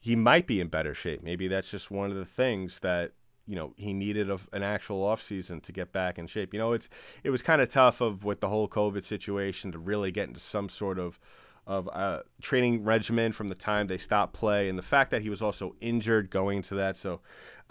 he 0.06 0.16
might 0.16 0.46
be 0.46 0.60
in 0.60 0.68
better 0.68 0.94
shape. 0.94 1.24
Maybe 1.24 1.48
that's 1.48 1.72
just 1.72 1.90
one 1.90 2.12
of 2.12 2.16
the 2.16 2.28
things 2.28 2.80
that 2.82 3.14
you 3.48 3.56
know 3.56 3.74
he 3.76 3.92
needed 3.92 4.30
a, 4.30 4.38
an 4.54 4.62
actual 4.62 5.02
offseason 5.02 5.64
to 5.64 5.72
get 5.72 5.92
back 5.92 6.20
in 6.20 6.28
shape. 6.28 6.54
You 6.54 6.60
know 6.60 6.74
it's 6.74 6.88
it 7.24 7.32
was 7.32 7.42
kind 7.42 7.60
of 7.60 7.70
tough 7.70 8.02
of 8.02 8.24
with 8.24 8.40
the 8.40 8.48
whole 8.48 8.68
covid 8.68 9.04
situation 9.04 9.72
to 9.72 9.80
really 9.80 10.12
get 10.12 10.28
into 10.28 10.40
some 10.40 10.70
sort 10.70 11.00
of 11.00 11.20
of 11.66 11.88
a 11.88 12.22
training 12.40 12.84
regimen 12.84 13.32
from 13.32 13.50
the 13.50 13.56
time 13.56 13.88
they 13.88 13.98
stopped 13.98 14.34
play, 14.34 14.70
and 14.70 14.78
the 14.78 14.84
fact 14.84 15.10
that 15.10 15.24
he 15.24 15.30
was 15.32 15.42
also 15.42 15.76
injured 15.82 16.30
going 16.30 16.58
into 16.58 16.76
that. 16.76 16.98
So, 16.98 17.22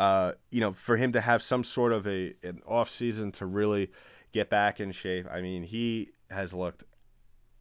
uh, 0.01 0.33
you 0.51 0.61
know, 0.61 0.73
for 0.73 0.97
him 0.97 1.13
to 1.13 1.21
have 1.21 1.41
some 1.41 1.63
sort 1.63 1.93
of 1.93 2.05
a 2.05 2.35
an 2.43 2.63
off 2.67 2.91
season 2.91 3.31
to 3.33 3.47
really 3.47 3.93
get 4.33 4.51
back 4.51 4.81
in 4.81 4.91
shape, 4.91 5.29
I 5.31 5.41
mean, 5.41 5.63
he 5.63 6.11
has 6.31 6.53
looked 6.53 6.83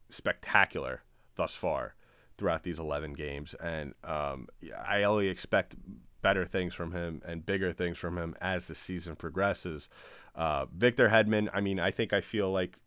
spectacular 0.10 1.04
thus 1.36 1.54
far 1.54 1.94
throughout 2.38 2.64
these 2.64 2.80
11 2.80 3.14
games, 3.14 3.54
and 3.56 3.94
um, 4.04 4.48
I 4.86 5.04
only 5.04 5.28
expect 5.28 5.76
better 6.22 6.46
things 6.46 6.74
from 6.74 6.94
him 6.94 7.22
and 7.26 7.46
bigger 7.46 7.74
things 7.74 7.98
from 7.98 8.18
him 8.18 8.36
as 8.42 8.68
the 8.68 8.76
season 8.76 9.16
progresses. 9.16 9.90
Uh, 10.36 10.66
Victor 10.76 11.10
Hedman, 11.10 11.50
I 11.54 11.62
mean, 11.62 11.80
I 11.80 11.92
think 11.92 12.14
I 12.14 12.22
feel 12.22 12.52
like 12.52 12.80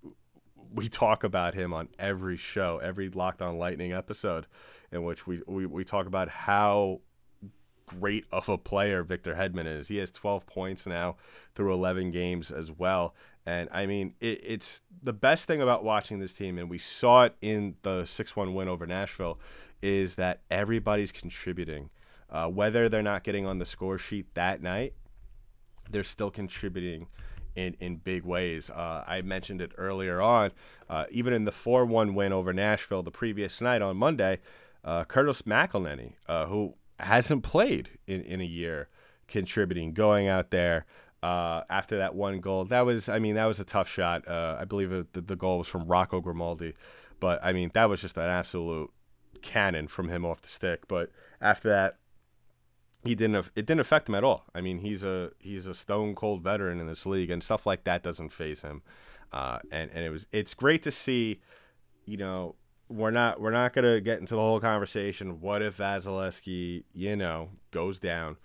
we 0.74 0.88
talk 0.88 1.22
about 1.22 1.54
him 1.54 1.72
on 1.72 1.88
every 1.98 2.36
show, 2.36 2.78
every 2.82 3.08
Locked 3.08 3.42
On 3.42 3.58
Lightning 3.58 3.92
episode, 3.92 4.46
in 4.90 5.04
which 5.04 5.26
we, 5.26 5.42
we, 5.46 5.66
we 5.66 5.84
talk 5.84 6.06
about 6.06 6.28
how 6.28 7.00
great 7.86 8.24
of 8.32 8.48
a 8.48 8.58
player 8.58 9.04
Victor 9.04 9.34
Hedman 9.34 9.66
is. 9.66 9.88
He 9.88 9.98
has 9.98 10.10
12 10.10 10.46
points 10.46 10.86
now 10.86 11.16
through 11.54 11.72
11 11.72 12.10
games 12.10 12.50
as 12.50 12.72
well. 12.72 13.14
And 13.46 13.68
I 13.72 13.86
mean, 13.86 14.14
it, 14.20 14.40
it's 14.44 14.82
the 15.02 15.12
best 15.12 15.44
thing 15.44 15.62
about 15.62 15.84
watching 15.84 16.18
this 16.18 16.32
team, 16.32 16.58
and 16.58 16.68
we 16.68 16.78
saw 16.78 17.24
it 17.24 17.36
in 17.40 17.76
the 17.82 18.04
6 18.04 18.36
1 18.36 18.54
win 18.54 18.68
over 18.68 18.86
Nashville, 18.86 19.38
is 19.80 20.16
that 20.16 20.40
everybody's 20.50 21.12
contributing. 21.12 21.90
Uh, 22.28 22.48
whether 22.48 22.88
they're 22.88 23.02
not 23.02 23.22
getting 23.22 23.46
on 23.46 23.58
the 23.58 23.64
score 23.64 23.98
sheet 23.98 24.26
that 24.34 24.60
night, 24.60 24.94
they're 25.88 26.02
still 26.02 26.30
contributing 26.30 27.06
in, 27.54 27.76
in 27.80 27.96
big 27.96 28.24
ways. 28.24 28.68
Uh, 28.68 29.04
I 29.06 29.22
mentioned 29.22 29.60
it 29.60 29.72
earlier 29.76 30.20
on. 30.20 30.50
Uh, 30.88 31.04
even 31.10 31.32
in 31.32 31.44
the 31.44 31.52
4 31.52 31.84
1 31.84 32.14
win 32.14 32.32
over 32.32 32.52
Nashville 32.52 33.02
the 33.02 33.10
previous 33.10 33.60
night 33.60 33.80
on 33.80 33.96
Monday, 33.96 34.40
uh, 34.84 35.04
Curtis 35.04 35.42
McElhinney, 35.42 36.12
uh, 36.28 36.46
who 36.46 36.74
hasn't 37.00 37.42
played 37.42 37.90
in, 38.06 38.22
in 38.22 38.40
a 38.40 38.44
year, 38.44 38.88
contributing, 39.28 39.92
going 39.92 40.28
out 40.28 40.50
there. 40.50 40.86
Uh, 41.26 41.64
after 41.68 41.98
that 41.98 42.14
one 42.14 42.38
goal, 42.38 42.64
that 42.66 42.82
was, 42.82 43.08
I 43.08 43.18
mean, 43.18 43.34
that 43.34 43.46
was 43.46 43.58
a 43.58 43.64
tough 43.64 43.88
shot. 43.88 44.28
Uh, 44.28 44.56
I 44.60 44.64
believe 44.64 44.90
the, 44.90 45.20
the 45.20 45.34
goal 45.34 45.58
was 45.58 45.66
from 45.66 45.88
Rocco 45.88 46.20
Grimaldi, 46.20 46.74
but 47.18 47.40
I 47.42 47.52
mean, 47.52 47.72
that 47.74 47.88
was 47.88 48.00
just 48.00 48.16
an 48.16 48.28
absolute 48.28 48.92
cannon 49.42 49.88
from 49.88 50.08
him 50.08 50.24
off 50.24 50.40
the 50.40 50.48
stick. 50.48 50.86
But 50.86 51.10
after 51.40 51.68
that, 51.68 51.96
he 53.02 53.16
didn't 53.16 53.50
it 53.56 53.66
didn't 53.66 53.80
affect 53.80 54.08
him 54.08 54.14
at 54.14 54.22
all. 54.22 54.44
I 54.54 54.60
mean, 54.60 54.78
he's 54.78 55.02
a 55.02 55.30
he's 55.40 55.66
a 55.66 55.74
stone 55.74 56.14
cold 56.14 56.42
veteran 56.44 56.78
in 56.80 56.86
this 56.86 57.04
league, 57.06 57.30
and 57.30 57.42
stuff 57.42 57.66
like 57.66 57.82
that 57.84 58.04
doesn't 58.04 58.32
phase 58.32 58.62
him. 58.62 58.82
Uh, 59.32 59.58
and 59.72 59.90
and 59.92 60.04
it 60.04 60.10
was 60.10 60.28
it's 60.30 60.54
great 60.54 60.82
to 60.82 60.92
see. 60.92 61.40
You 62.04 62.18
know, 62.18 62.54
we're 62.88 63.10
not 63.10 63.40
we're 63.40 63.50
not 63.50 63.72
gonna 63.72 64.00
get 64.00 64.20
into 64.20 64.34
the 64.34 64.40
whole 64.40 64.60
conversation. 64.60 65.40
What 65.40 65.60
if 65.60 65.78
Vasilevskiy, 65.78 66.84
you 66.92 67.16
know, 67.16 67.50
goes 67.72 67.98
down? 67.98 68.36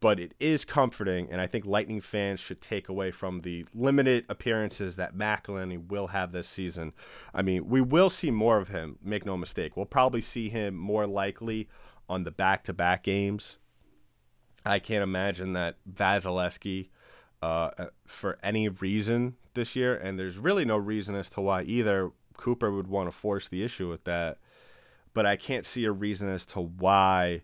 But 0.00 0.18
it 0.18 0.32
is 0.40 0.64
comforting, 0.64 1.30
and 1.30 1.42
I 1.42 1.46
think 1.46 1.66
Lightning 1.66 2.00
fans 2.00 2.40
should 2.40 2.62
take 2.62 2.88
away 2.88 3.10
from 3.10 3.42
the 3.42 3.66
limited 3.74 4.24
appearances 4.30 4.96
that 4.96 5.14
McElhinney 5.14 5.88
will 5.88 6.08
have 6.08 6.32
this 6.32 6.48
season. 6.48 6.94
I 7.34 7.42
mean, 7.42 7.68
we 7.68 7.82
will 7.82 8.08
see 8.08 8.30
more 8.30 8.58
of 8.58 8.68
him. 8.68 8.98
Make 9.02 9.26
no 9.26 9.36
mistake. 9.36 9.76
We'll 9.76 9.84
probably 9.84 10.22
see 10.22 10.48
him 10.48 10.74
more 10.74 11.06
likely 11.06 11.68
on 12.08 12.24
the 12.24 12.30
back-to-back 12.30 13.02
games 13.02 13.58
I 14.64 14.78
can't 14.78 15.02
imagine 15.02 15.52
that 15.54 15.76
Vasilevskiy, 15.90 16.88
uh, 17.42 17.70
uh, 17.78 17.86
for 18.06 18.38
any 18.42 18.68
reason 18.68 19.36
this 19.54 19.74
year, 19.74 19.94
and 19.94 20.18
there's 20.18 20.38
really 20.38 20.64
no 20.64 20.76
reason 20.76 21.14
as 21.14 21.30
to 21.30 21.40
why 21.40 21.62
either 21.62 22.10
Cooper 22.36 22.70
would 22.70 22.88
want 22.88 23.08
to 23.08 23.16
force 23.16 23.48
the 23.48 23.62
issue 23.62 23.88
with 23.88 24.04
that. 24.04 24.38
But 25.12 25.26
I 25.26 25.36
can't 25.36 25.66
see 25.66 25.84
a 25.84 25.92
reason 25.92 26.28
as 26.28 26.46
to 26.46 26.60
why 26.60 27.42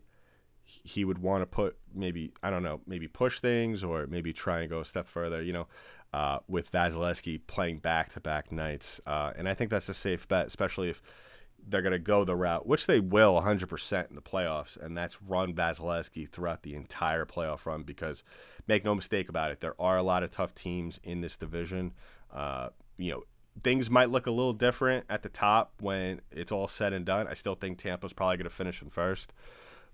he 0.63 1.05
would 1.05 1.19
want 1.19 1.43
to 1.43 1.47
put 1.47 1.77
maybe 1.97 2.33
I 2.43 2.51
don't 2.51 2.63
know 2.63 2.81
maybe 2.87 3.09
push 3.09 3.41
things 3.41 3.83
or 3.83 4.07
maybe 4.07 4.33
try 4.33 4.61
and 4.61 4.71
go 4.71 4.81
a 4.81 4.85
step 4.85 5.09
further. 5.09 5.43
You 5.43 5.53
know, 5.53 5.67
uh, 6.13 6.39
with 6.49 6.71
Vasilevskiy 6.71 7.41
playing 7.47 7.79
back 7.79 8.13
to 8.13 8.21
back 8.21 8.53
nights, 8.53 9.01
uh, 9.07 9.33
and 9.37 9.49
I 9.49 9.55
think 9.55 9.71
that's 9.71 9.89
a 9.89 9.95
safe 9.95 10.29
bet, 10.29 10.47
especially 10.47 10.91
if 10.91 11.03
they're 11.69 11.83
going 11.83 11.93
to 11.93 11.99
go 11.99 12.25
the 12.25 12.37
route, 12.37 12.67
which 12.67 12.87
they 12.87 13.01
will 13.01 13.41
100% 13.41 14.09
in 14.09 14.15
the 14.15 14.23
playoffs, 14.23 14.77
and 14.77 14.97
that's 14.97 15.21
run 15.21 15.53
Vasilevskiy 15.53 16.31
throughout 16.31 16.63
the 16.63 16.75
entire 16.75 17.27
playoff 17.27 17.67
run. 17.67 17.83
Because 17.83 18.23
make 18.69 18.85
no 18.85 18.95
mistake 18.95 19.29
about 19.29 19.51
it, 19.51 19.61
there 19.61 19.75
are 19.81 19.97
a 19.97 20.03
lot 20.03 20.23
of 20.23 20.31
tough 20.31 20.55
teams 20.55 21.01
in 21.03 21.23
this 21.23 21.37
division. 21.37 21.93
Uh, 22.33 22.69
you 22.99 23.11
know, 23.11 23.25
things 23.63 23.91
might 23.91 24.11
look 24.11 24.27
a 24.27 24.31
little 24.31 24.53
different 24.53 25.05
at 25.09 25.23
the 25.23 25.29
top 25.29 25.73
when 25.81 26.21
it's 26.31 26.53
all 26.53 26.69
said 26.69 26.93
and 26.93 27.05
done. 27.05 27.27
I 27.27 27.35
still 27.35 27.55
think 27.55 27.79
Tampa's 27.79 28.13
probably 28.13 28.37
going 28.37 28.49
to 28.49 28.55
finish 28.55 28.81
in 28.81 28.91
first, 28.91 29.33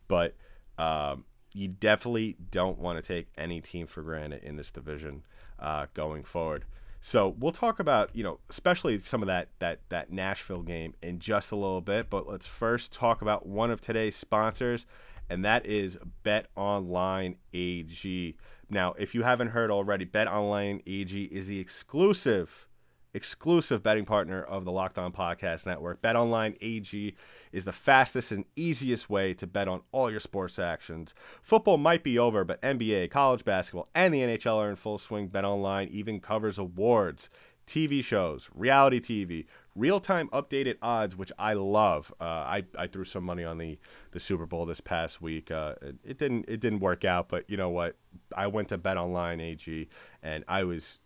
but 0.08 0.36
um, 0.78 1.24
you 1.54 1.68
definitely 1.68 2.36
don't 2.50 2.78
want 2.78 3.02
to 3.02 3.06
take 3.06 3.28
any 3.36 3.60
team 3.60 3.86
for 3.86 4.02
granted 4.02 4.42
in 4.42 4.56
this 4.56 4.70
division 4.70 5.22
uh, 5.58 5.86
going 5.94 6.24
forward. 6.24 6.64
So 7.00 7.34
we'll 7.36 7.52
talk 7.52 7.80
about 7.80 8.14
you 8.14 8.22
know 8.22 8.38
especially 8.48 9.00
some 9.00 9.22
of 9.22 9.26
that 9.26 9.48
that 9.58 9.80
that 9.88 10.12
Nashville 10.12 10.62
game 10.62 10.94
in 11.02 11.18
just 11.18 11.50
a 11.50 11.56
little 11.56 11.80
bit, 11.80 12.08
but 12.08 12.28
let's 12.28 12.46
first 12.46 12.92
talk 12.92 13.20
about 13.20 13.44
one 13.44 13.70
of 13.70 13.80
today's 13.80 14.14
sponsors, 14.14 14.86
and 15.28 15.44
that 15.44 15.66
is 15.66 15.98
Bet 16.22 16.46
Online 16.54 17.36
AG. 17.52 18.36
Now, 18.70 18.94
if 18.98 19.14
you 19.14 19.24
haven't 19.24 19.48
heard 19.48 19.70
already, 19.70 20.04
Bet 20.04 20.28
Online 20.28 20.80
AG 20.86 21.22
is 21.24 21.48
the 21.48 21.58
exclusive 21.58 22.68
exclusive 23.14 23.82
betting 23.82 24.04
partner 24.04 24.42
of 24.42 24.64
the 24.64 24.72
Locked 24.72 24.98
On 24.98 25.12
Podcast 25.12 25.66
Network. 25.66 26.00
BetOnline 26.00 26.56
AG 26.60 27.14
is 27.52 27.64
the 27.64 27.72
fastest 27.72 28.32
and 28.32 28.44
easiest 28.56 29.10
way 29.10 29.34
to 29.34 29.46
bet 29.46 29.68
on 29.68 29.82
all 29.92 30.10
your 30.10 30.20
sports 30.20 30.58
actions. 30.58 31.14
Football 31.42 31.78
might 31.78 32.02
be 32.02 32.18
over, 32.18 32.44
but 32.44 32.60
NBA, 32.62 33.10
college 33.10 33.44
basketball, 33.44 33.88
and 33.94 34.14
the 34.14 34.20
NHL 34.20 34.56
are 34.56 34.70
in 34.70 34.76
full 34.76 34.98
swing. 34.98 35.28
BetOnline 35.28 35.90
even 35.90 36.20
covers 36.20 36.58
awards, 36.58 37.28
TV 37.66 38.02
shows, 38.02 38.48
reality 38.54 39.00
TV, 39.00 39.46
real-time 39.74 40.28
updated 40.30 40.76
odds, 40.82 41.16
which 41.16 41.32
I 41.38 41.52
love. 41.52 42.12
Uh, 42.20 42.24
I, 42.24 42.64
I 42.76 42.86
threw 42.86 43.04
some 43.04 43.24
money 43.24 43.44
on 43.44 43.58
the, 43.58 43.78
the 44.10 44.20
Super 44.20 44.46
Bowl 44.46 44.66
this 44.66 44.80
past 44.80 45.22
week. 45.22 45.50
Uh, 45.50 45.74
it, 45.80 45.96
it 46.04 46.18
didn't 46.18 46.46
it 46.48 46.60
didn't 46.60 46.80
work 46.80 47.04
out, 47.04 47.28
but 47.28 47.48
you 47.48 47.56
know 47.56 47.70
what? 47.70 47.96
I 48.36 48.46
went 48.46 48.68
to 48.70 48.78
BetOnline 48.78 49.40
AG 49.40 49.88
and 50.22 50.44
I 50.48 50.64
was 50.64 50.98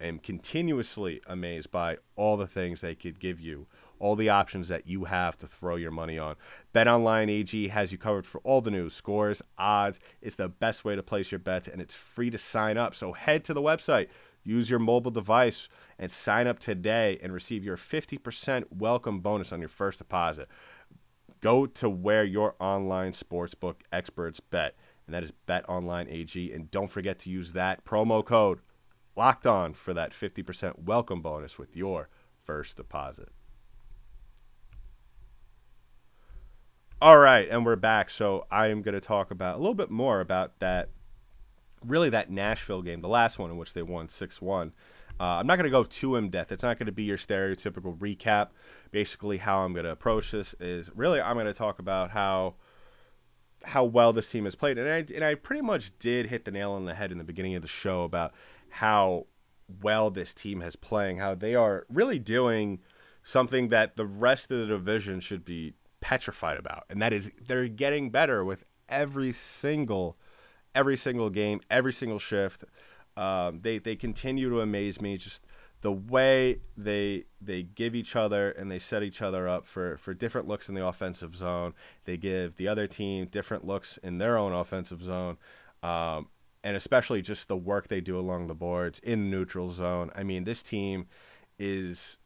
am 0.00 0.18
continuously 0.18 1.20
amazed 1.26 1.70
by 1.70 1.98
all 2.16 2.36
the 2.36 2.46
things 2.46 2.80
they 2.80 2.94
could 2.94 3.18
give 3.18 3.40
you, 3.40 3.66
all 3.98 4.16
the 4.16 4.28
options 4.28 4.68
that 4.68 4.86
you 4.86 5.04
have 5.04 5.38
to 5.38 5.46
throw 5.46 5.76
your 5.76 5.90
money 5.90 6.18
on. 6.18 6.36
BetOnline 6.74 7.30
AG 7.30 7.68
has 7.68 7.92
you 7.92 7.98
covered 7.98 8.26
for 8.26 8.40
all 8.42 8.60
the 8.60 8.70
news, 8.70 8.94
scores, 8.94 9.42
odds. 9.56 9.98
It's 10.20 10.36
the 10.36 10.48
best 10.48 10.84
way 10.84 10.96
to 10.96 11.02
place 11.02 11.32
your 11.32 11.38
bets, 11.38 11.68
and 11.68 11.80
it's 11.80 11.94
free 11.94 12.30
to 12.30 12.38
sign 12.38 12.76
up. 12.76 12.94
So 12.94 13.12
head 13.12 13.44
to 13.44 13.54
the 13.54 13.62
website, 13.62 14.08
use 14.44 14.68
your 14.68 14.78
mobile 14.78 15.10
device, 15.10 15.68
and 15.98 16.10
sign 16.10 16.46
up 16.46 16.58
today 16.58 17.18
and 17.22 17.32
receive 17.32 17.64
your 17.64 17.76
50% 17.76 18.64
welcome 18.70 19.20
bonus 19.20 19.52
on 19.52 19.60
your 19.60 19.68
first 19.68 19.98
deposit. 19.98 20.48
Go 21.40 21.66
to 21.66 21.88
where 21.88 22.24
your 22.24 22.54
online 22.58 23.12
sportsbook 23.12 23.76
experts 23.92 24.40
bet, 24.40 24.74
and 25.06 25.14
that 25.14 25.22
is 25.22 25.32
BetOnline 25.48 26.12
AG. 26.12 26.52
And 26.52 26.70
don't 26.70 26.90
forget 26.90 27.18
to 27.20 27.30
use 27.30 27.52
that 27.52 27.84
promo 27.84 28.24
code 28.24 28.60
locked 29.16 29.46
on 29.46 29.74
for 29.74 29.94
that 29.94 30.12
50% 30.12 30.84
welcome 30.84 31.22
bonus 31.22 31.58
with 31.58 31.74
your 31.74 32.08
first 32.44 32.76
deposit. 32.76 33.30
All 37.00 37.18
right, 37.18 37.48
and 37.50 37.64
we're 37.64 37.76
back. 37.76 38.08
So 38.08 38.46
I 38.50 38.68
am 38.68 38.82
going 38.82 38.94
to 38.94 39.00
talk 39.00 39.30
about 39.30 39.56
a 39.56 39.58
little 39.58 39.74
bit 39.74 39.90
more 39.90 40.20
about 40.20 40.58
that, 40.60 40.90
really 41.84 42.08
that 42.10 42.30
Nashville 42.30 42.82
game, 42.82 43.00
the 43.00 43.08
last 43.08 43.38
one 43.38 43.50
in 43.50 43.56
which 43.56 43.74
they 43.74 43.82
won 43.82 44.08
6 44.08 44.40
1. 44.40 44.72
Uh, 45.18 45.22
I'm 45.22 45.46
not 45.46 45.56
going 45.56 45.64
to 45.64 45.70
go 45.70 45.84
too 45.84 46.16
in 46.16 46.30
depth. 46.30 46.52
It's 46.52 46.62
not 46.62 46.78
going 46.78 46.86
to 46.86 46.92
be 46.92 47.04
your 47.04 47.16
stereotypical 47.16 47.96
recap. 47.98 48.48
Basically, 48.90 49.38
how 49.38 49.60
I'm 49.60 49.72
going 49.72 49.84
to 49.84 49.90
approach 49.90 50.30
this 50.30 50.54
is 50.60 50.90
really 50.94 51.20
I'm 51.20 51.34
going 51.34 51.46
to 51.46 51.54
talk 51.54 51.78
about 51.78 52.10
how 52.10 52.54
how 53.64 53.84
well 53.84 54.12
this 54.12 54.30
team 54.30 54.44
has 54.44 54.54
played, 54.54 54.78
and 54.78 54.88
I 54.88 55.04
and 55.14 55.24
I 55.24 55.34
pretty 55.34 55.62
much 55.62 55.98
did 55.98 56.26
hit 56.26 56.44
the 56.44 56.50
nail 56.50 56.72
on 56.72 56.84
the 56.84 56.94
head 56.94 57.12
in 57.12 57.18
the 57.18 57.24
beginning 57.24 57.54
of 57.54 57.62
the 57.62 57.68
show 57.68 58.04
about 58.04 58.32
how 58.70 59.26
well 59.82 60.10
this 60.10 60.32
team 60.34 60.60
has 60.60 60.76
playing, 60.76 61.18
how 61.18 61.34
they 61.34 61.54
are 61.54 61.86
really 61.88 62.18
doing 62.18 62.80
something 63.22 63.68
that 63.68 63.96
the 63.96 64.06
rest 64.06 64.50
of 64.50 64.58
the 64.58 64.66
division 64.66 65.20
should 65.20 65.44
be 65.44 65.74
petrified 66.00 66.56
about, 66.56 66.84
and 66.88 67.00
that 67.02 67.12
is 67.12 67.30
they're 67.46 67.68
getting 67.68 68.10
better 68.10 68.44
with 68.44 68.64
every 68.88 69.32
single 69.32 70.16
every 70.74 70.96
single 70.96 71.30
game, 71.30 71.60
every 71.70 71.92
single 71.92 72.18
shift. 72.18 72.64
Um, 73.16 73.60
they 73.62 73.78
they 73.78 73.96
continue 73.96 74.50
to 74.50 74.60
amaze 74.60 75.00
me. 75.00 75.16
Just 75.16 75.46
the 75.80 75.92
way 75.92 76.60
they 76.76 77.24
they 77.40 77.62
give 77.62 77.94
each 77.94 78.14
other 78.14 78.50
and 78.50 78.70
they 78.70 78.78
set 78.78 79.02
each 79.02 79.22
other 79.22 79.48
up 79.48 79.66
for 79.66 79.96
for 79.96 80.14
different 80.14 80.46
looks 80.46 80.68
in 80.68 80.74
the 80.74 80.84
offensive 80.86 81.34
zone. 81.34 81.74
They 82.04 82.16
give 82.16 82.56
the 82.56 82.68
other 82.68 82.86
team 82.86 83.26
different 83.26 83.66
looks 83.66 83.96
in 83.98 84.18
their 84.18 84.36
own 84.36 84.52
offensive 84.52 85.02
zone. 85.02 85.38
Um, 85.82 86.28
and 86.66 86.76
especially 86.76 87.22
just 87.22 87.46
the 87.46 87.56
work 87.56 87.86
they 87.86 88.00
do 88.00 88.18
along 88.18 88.48
the 88.48 88.54
boards 88.54 88.98
in 88.98 89.30
the 89.30 89.36
neutral 89.36 89.70
zone. 89.70 90.10
I 90.16 90.24
mean, 90.24 90.42
this 90.42 90.64
team 90.64 91.06
is 91.60 92.18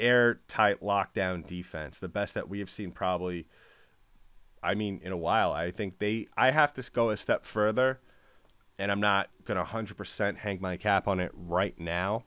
airtight 0.00 0.80
lockdown 0.80 1.46
defense, 1.46 1.98
the 1.98 2.08
best 2.08 2.32
that 2.32 2.48
we 2.48 2.60
have 2.60 2.70
seen 2.70 2.92
probably. 2.92 3.46
I 4.62 4.74
mean, 4.74 5.00
in 5.04 5.12
a 5.12 5.18
while. 5.18 5.52
I 5.52 5.70
think 5.70 5.98
they. 5.98 6.28
I 6.34 6.50
have 6.50 6.72
to 6.74 6.90
go 6.90 7.10
a 7.10 7.16
step 7.18 7.44
further, 7.44 8.00
and 8.78 8.90
I'm 8.90 9.00
not 9.00 9.28
gonna 9.44 9.66
100% 9.66 10.38
hang 10.38 10.62
my 10.62 10.78
cap 10.78 11.06
on 11.06 11.20
it 11.20 11.30
right 11.34 11.78
now. 11.78 12.24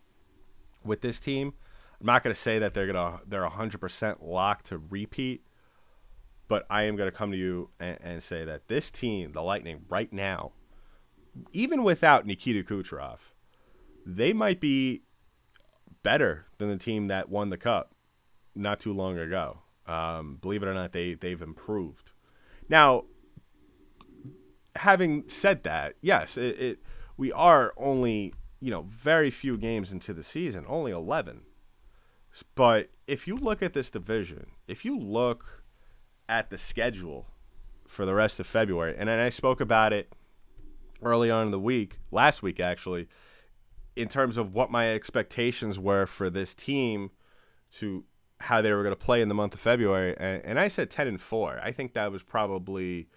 With 0.86 1.02
this 1.02 1.20
team, 1.20 1.56
I'm 2.00 2.06
not 2.06 2.22
gonna 2.22 2.36
say 2.36 2.60
that 2.60 2.76
they're 2.76 2.86
gonna 2.86 3.22
they're 3.28 3.50
100% 3.50 4.18
locked 4.22 4.68
to 4.68 4.78
repeat, 4.78 5.44
but 6.48 6.68
I 6.70 6.84
am 6.84 6.96
gonna 6.96 7.12
come 7.12 7.32
to 7.32 7.38
you 7.38 7.72
and, 7.80 7.98
and 8.00 8.22
say 8.22 8.46
that 8.46 8.68
this 8.68 8.92
team, 8.92 9.32
the 9.32 9.42
Lightning, 9.42 9.86
right 9.90 10.14
now 10.14 10.52
even 11.54 11.84
without 11.84 12.26
Nikita 12.26 12.64
Kucherov, 12.64 13.20
they 14.06 14.34
might 14.34 14.60
be 14.60 15.04
better 16.04 16.48
than 16.58 16.70
the 16.70 16.78
team 16.78 17.08
that 17.08 17.30
won 17.30 17.50
the 17.50 17.58
cup 17.58 17.94
not 18.56 18.80
too 18.80 18.94
long 18.94 19.18
ago. 19.18 19.60
Um, 19.86 20.38
believe 20.42 20.64
it 20.64 20.68
or 20.68 20.74
not, 20.74 20.92
they 20.92 21.14
they've 21.14 21.42
improved. 21.42 22.12
Now, 22.70 23.06
having 24.76 25.28
said 25.28 25.64
that, 25.64 25.96
yes, 26.02 26.38
it, 26.38 26.60
it 26.60 26.80
we 27.18 27.32
are 27.32 27.74
only 27.78 28.34
you 28.60 28.72
know 28.72 28.84
very 28.88 29.32
few 29.32 29.58
games 29.58 29.92
into 29.92 30.14
the 30.14 30.24
season, 30.24 30.66
only 30.68 30.92
eleven. 30.92 31.42
But 32.56 32.90
if 33.08 33.28
you 33.28 33.36
look 33.36 33.62
at 33.62 33.74
this 33.74 33.90
division, 33.90 34.48
if 34.68 34.86
you 34.86 34.98
look 34.98 35.64
at 36.30 36.50
the 36.50 36.58
schedule 36.58 37.28
for 37.88 38.06
the 38.06 38.14
rest 38.14 38.40
of 38.40 38.48
February, 38.48 38.96
and 38.98 39.10
I 39.10 39.28
spoke 39.30 39.60
about 39.60 39.92
it 39.92 40.14
early 41.02 41.30
on 41.30 41.48
in 41.48 41.52
the 41.52 41.60
week, 41.60 42.00
last 42.12 42.42
week 42.42 42.60
actually, 42.60 43.08
in 43.96 44.08
terms 44.08 44.38
of 44.38 44.54
what 44.54 44.72
my 44.72 44.94
expectations 44.94 45.78
were 45.80 46.06
for 46.06 46.30
this 46.30 46.54
team 46.54 47.12
to 47.78 48.06
how 48.42 48.62
they 48.62 48.72
were 48.72 48.84
going 48.84 48.96
to 48.96 49.06
play 49.06 49.22
in 49.22 49.30
the 49.30 49.36
month 49.36 49.54
of 49.54 49.60
February, 49.60 50.16
and, 50.18 50.44
and 50.44 50.60
I 50.60 50.68
said 50.68 50.90
ten 50.90 51.08
and 51.08 51.22
four. 51.22 51.60
I 51.64 51.72
think 51.72 51.94
that 51.94 52.12
was 52.12 52.24
probably 52.24 53.08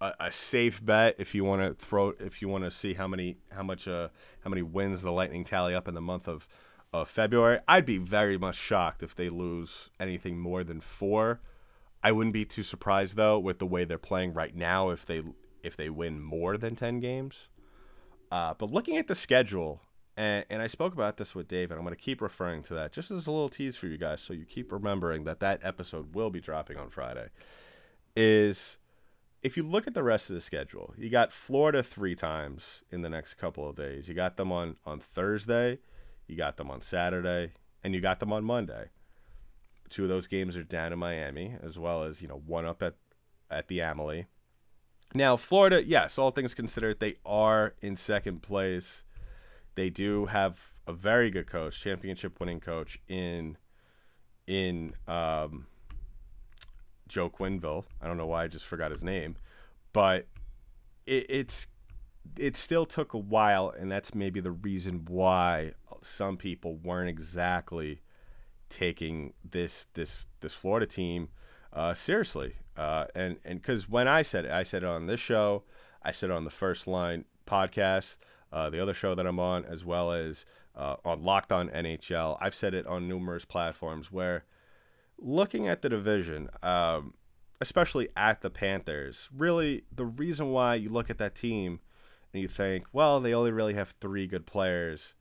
a, 0.00 0.14
a 0.20 0.32
safe 0.32 0.84
bet 0.84 1.16
if 1.18 1.34
you 1.34 1.44
want 1.44 1.62
to 1.62 1.74
throw 1.84 2.14
if 2.20 2.40
you 2.40 2.48
want 2.48 2.64
to 2.64 2.70
see 2.70 2.94
how 2.94 3.06
many 3.06 3.36
how 3.50 3.62
much 3.62 3.86
uh 3.88 4.08
how 4.42 4.50
many 4.50 4.62
wins 4.62 5.02
the 5.02 5.12
Lightning 5.12 5.44
tally 5.44 5.74
up 5.74 5.88
in 5.88 5.94
the 5.94 6.00
month 6.00 6.28
of 6.28 6.48
of 6.92 7.08
February. 7.08 7.58
I'd 7.66 7.86
be 7.86 7.98
very 7.98 8.38
much 8.38 8.54
shocked 8.54 9.02
if 9.02 9.14
they 9.16 9.28
lose 9.28 9.90
anything 9.98 10.38
more 10.38 10.62
than 10.62 10.80
four. 10.80 11.40
I 12.02 12.12
wouldn't 12.12 12.34
be 12.34 12.44
too 12.44 12.62
surprised 12.62 13.16
though 13.16 13.38
with 13.38 13.58
the 13.58 13.66
way 13.66 13.84
they're 13.84 13.98
playing 13.98 14.32
right 14.32 14.54
now 14.54 14.90
if 14.90 15.04
they 15.04 15.22
if 15.64 15.76
they 15.76 15.88
win 15.88 16.22
more 16.22 16.56
than 16.56 16.76
10 16.76 17.00
games. 17.00 17.48
Uh, 18.30 18.54
but 18.56 18.70
looking 18.70 18.96
at 18.96 19.08
the 19.08 19.14
schedule, 19.14 19.80
and, 20.16 20.44
and 20.50 20.62
I 20.62 20.66
spoke 20.66 20.92
about 20.92 21.16
this 21.16 21.34
with 21.34 21.48
David, 21.48 21.76
I'm 21.76 21.84
going 21.84 21.94
to 21.94 22.00
keep 22.00 22.20
referring 22.20 22.62
to 22.64 22.74
that 22.74 22.92
just 22.92 23.10
as 23.10 23.26
a 23.26 23.30
little 23.30 23.48
tease 23.48 23.76
for 23.76 23.86
you 23.86 23.96
guys 23.96 24.20
so 24.20 24.32
you 24.32 24.44
keep 24.44 24.70
remembering 24.70 25.24
that 25.24 25.40
that 25.40 25.60
episode 25.62 26.14
will 26.14 26.30
be 26.30 26.40
dropping 26.40 26.76
on 26.76 26.90
Friday. 26.90 27.28
Is 28.14 28.76
if 29.42 29.56
you 29.56 29.62
look 29.62 29.86
at 29.86 29.94
the 29.94 30.02
rest 30.02 30.30
of 30.30 30.34
the 30.34 30.40
schedule, 30.40 30.94
you 30.96 31.10
got 31.10 31.32
Florida 31.32 31.82
three 31.82 32.14
times 32.14 32.82
in 32.90 33.02
the 33.02 33.08
next 33.08 33.34
couple 33.34 33.68
of 33.68 33.76
days. 33.76 34.08
You 34.08 34.14
got 34.14 34.36
them 34.36 34.52
on, 34.52 34.76
on 34.86 35.00
Thursday, 35.00 35.78
you 36.26 36.36
got 36.36 36.56
them 36.56 36.70
on 36.70 36.80
Saturday, 36.80 37.52
and 37.82 37.94
you 37.94 38.00
got 38.00 38.20
them 38.20 38.32
on 38.32 38.44
Monday. 38.44 38.90
Two 39.90 40.04
of 40.04 40.08
those 40.08 40.26
games 40.26 40.56
are 40.56 40.62
down 40.62 40.92
in 40.92 40.98
Miami, 40.98 41.56
as 41.62 41.78
well 41.78 42.04
as, 42.04 42.22
you 42.22 42.28
know, 42.28 42.42
one 42.46 42.64
up 42.64 42.82
at, 42.82 42.94
at 43.50 43.68
the 43.68 43.80
Amalie 43.80 44.26
now, 45.14 45.36
Florida, 45.36 45.84
yes, 45.84 46.18
all 46.18 46.32
things 46.32 46.54
considered, 46.54 46.98
they 46.98 47.16
are 47.24 47.74
in 47.80 47.96
second 47.96 48.42
place. 48.42 49.04
They 49.76 49.88
do 49.88 50.26
have 50.26 50.74
a 50.86 50.92
very 50.92 51.30
good 51.30 51.46
coach, 51.46 51.80
championship 51.80 52.38
winning 52.40 52.60
coach 52.60 52.98
in 53.08 53.56
in 54.46 54.92
um, 55.08 55.66
Joe 57.08 57.30
Quenneville. 57.30 57.84
I 58.02 58.06
don't 58.06 58.16
know 58.16 58.26
why 58.26 58.44
I 58.44 58.48
just 58.48 58.66
forgot 58.66 58.90
his 58.90 59.02
name, 59.02 59.36
but 59.92 60.26
it, 61.06 61.26
it's 61.28 61.66
it 62.38 62.56
still 62.56 62.84
took 62.84 63.14
a 63.14 63.18
while, 63.18 63.70
and 63.70 63.90
that's 63.90 64.14
maybe 64.14 64.40
the 64.40 64.50
reason 64.50 65.04
why 65.08 65.72
some 66.02 66.36
people 66.36 66.76
weren't 66.76 67.08
exactly 67.08 68.00
taking 68.68 69.32
this 69.48 69.86
this 69.94 70.26
this 70.40 70.54
Florida 70.54 70.86
team 70.86 71.28
uh, 71.72 71.94
seriously. 71.94 72.56
Uh, 72.76 73.06
and 73.14 73.36
and 73.44 73.60
because 73.60 73.88
when 73.88 74.08
I 74.08 74.22
said 74.22 74.44
it, 74.44 74.50
I 74.50 74.62
said 74.62 74.82
it 74.82 74.88
on 74.88 75.06
this 75.06 75.20
show, 75.20 75.62
I 76.02 76.12
said 76.12 76.30
it 76.30 76.32
on 76.32 76.44
the 76.44 76.50
First 76.50 76.86
Line 76.86 77.24
podcast, 77.46 78.16
uh, 78.52 78.70
the 78.70 78.80
other 78.80 78.94
show 78.94 79.14
that 79.14 79.26
I'm 79.26 79.40
on, 79.40 79.64
as 79.64 79.84
well 79.84 80.12
as 80.12 80.44
uh, 80.76 80.96
on 81.04 81.22
Locked 81.22 81.52
On 81.52 81.68
NHL. 81.68 82.36
I've 82.40 82.54
said 82.54 82.74
it 82.74 82.86
on 82.86 83.08
numerous 83.08 83.44
platforms 83.44 84.10
where 84.10 84.44
looking 85.18 85.68
at 85.68 85.82
the 85.82 85.88
division, 85.88 86.48
um, 86.62 87.14
especially 87.60 88.08
at 88.16 88.42
the 88.42 88.50
Panthers, 88.50 89.28
really 89.34 89.84
the 89.94 90.04
reason 90.04 90.50
why 90.50 90.74
you 90.74 90.88
look 90.88 91.10
at 91.10 91.18
that 91.18 91.34
team 91.34 91.80
and 92.32 92.42
you 92.42 92.48
think, 92.48 92.86
well, 92.92 93.20
they 93.20 93.32
only 93.32 93.52
really 93.52 93.74
have 93.74 93.94
three 94.00 94.26
good 94.26 94.46
players. 94.46 95.14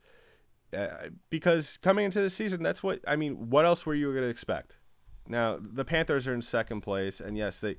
Uh, 0.76 1.10
because 1.30 1.78
coming 1.84 2.06
into 2.06 2.20
the 2.20 2.30
season, 2.32 2.64
that's 2.64 2.82
what 2.82 3.00
I 3.08 3.16
mean. 3.16 3.52
What 3.52 3.66
else 3.66 3.86
were 3.86 3.94
you 3.94 4.12
going 4.12 4.24
to 4.24 4.30
expect? 4.30 4.78
Now 5.28 5.58
the 5.62 5.86
Panthers 5.86 6.28
are 6.28 6.34
in 6.34 6.42
second 6.42 6.82
place, 6.82 7.20
and 7.20 7.38
yes, 7.38 7.60
they 7.60 7.78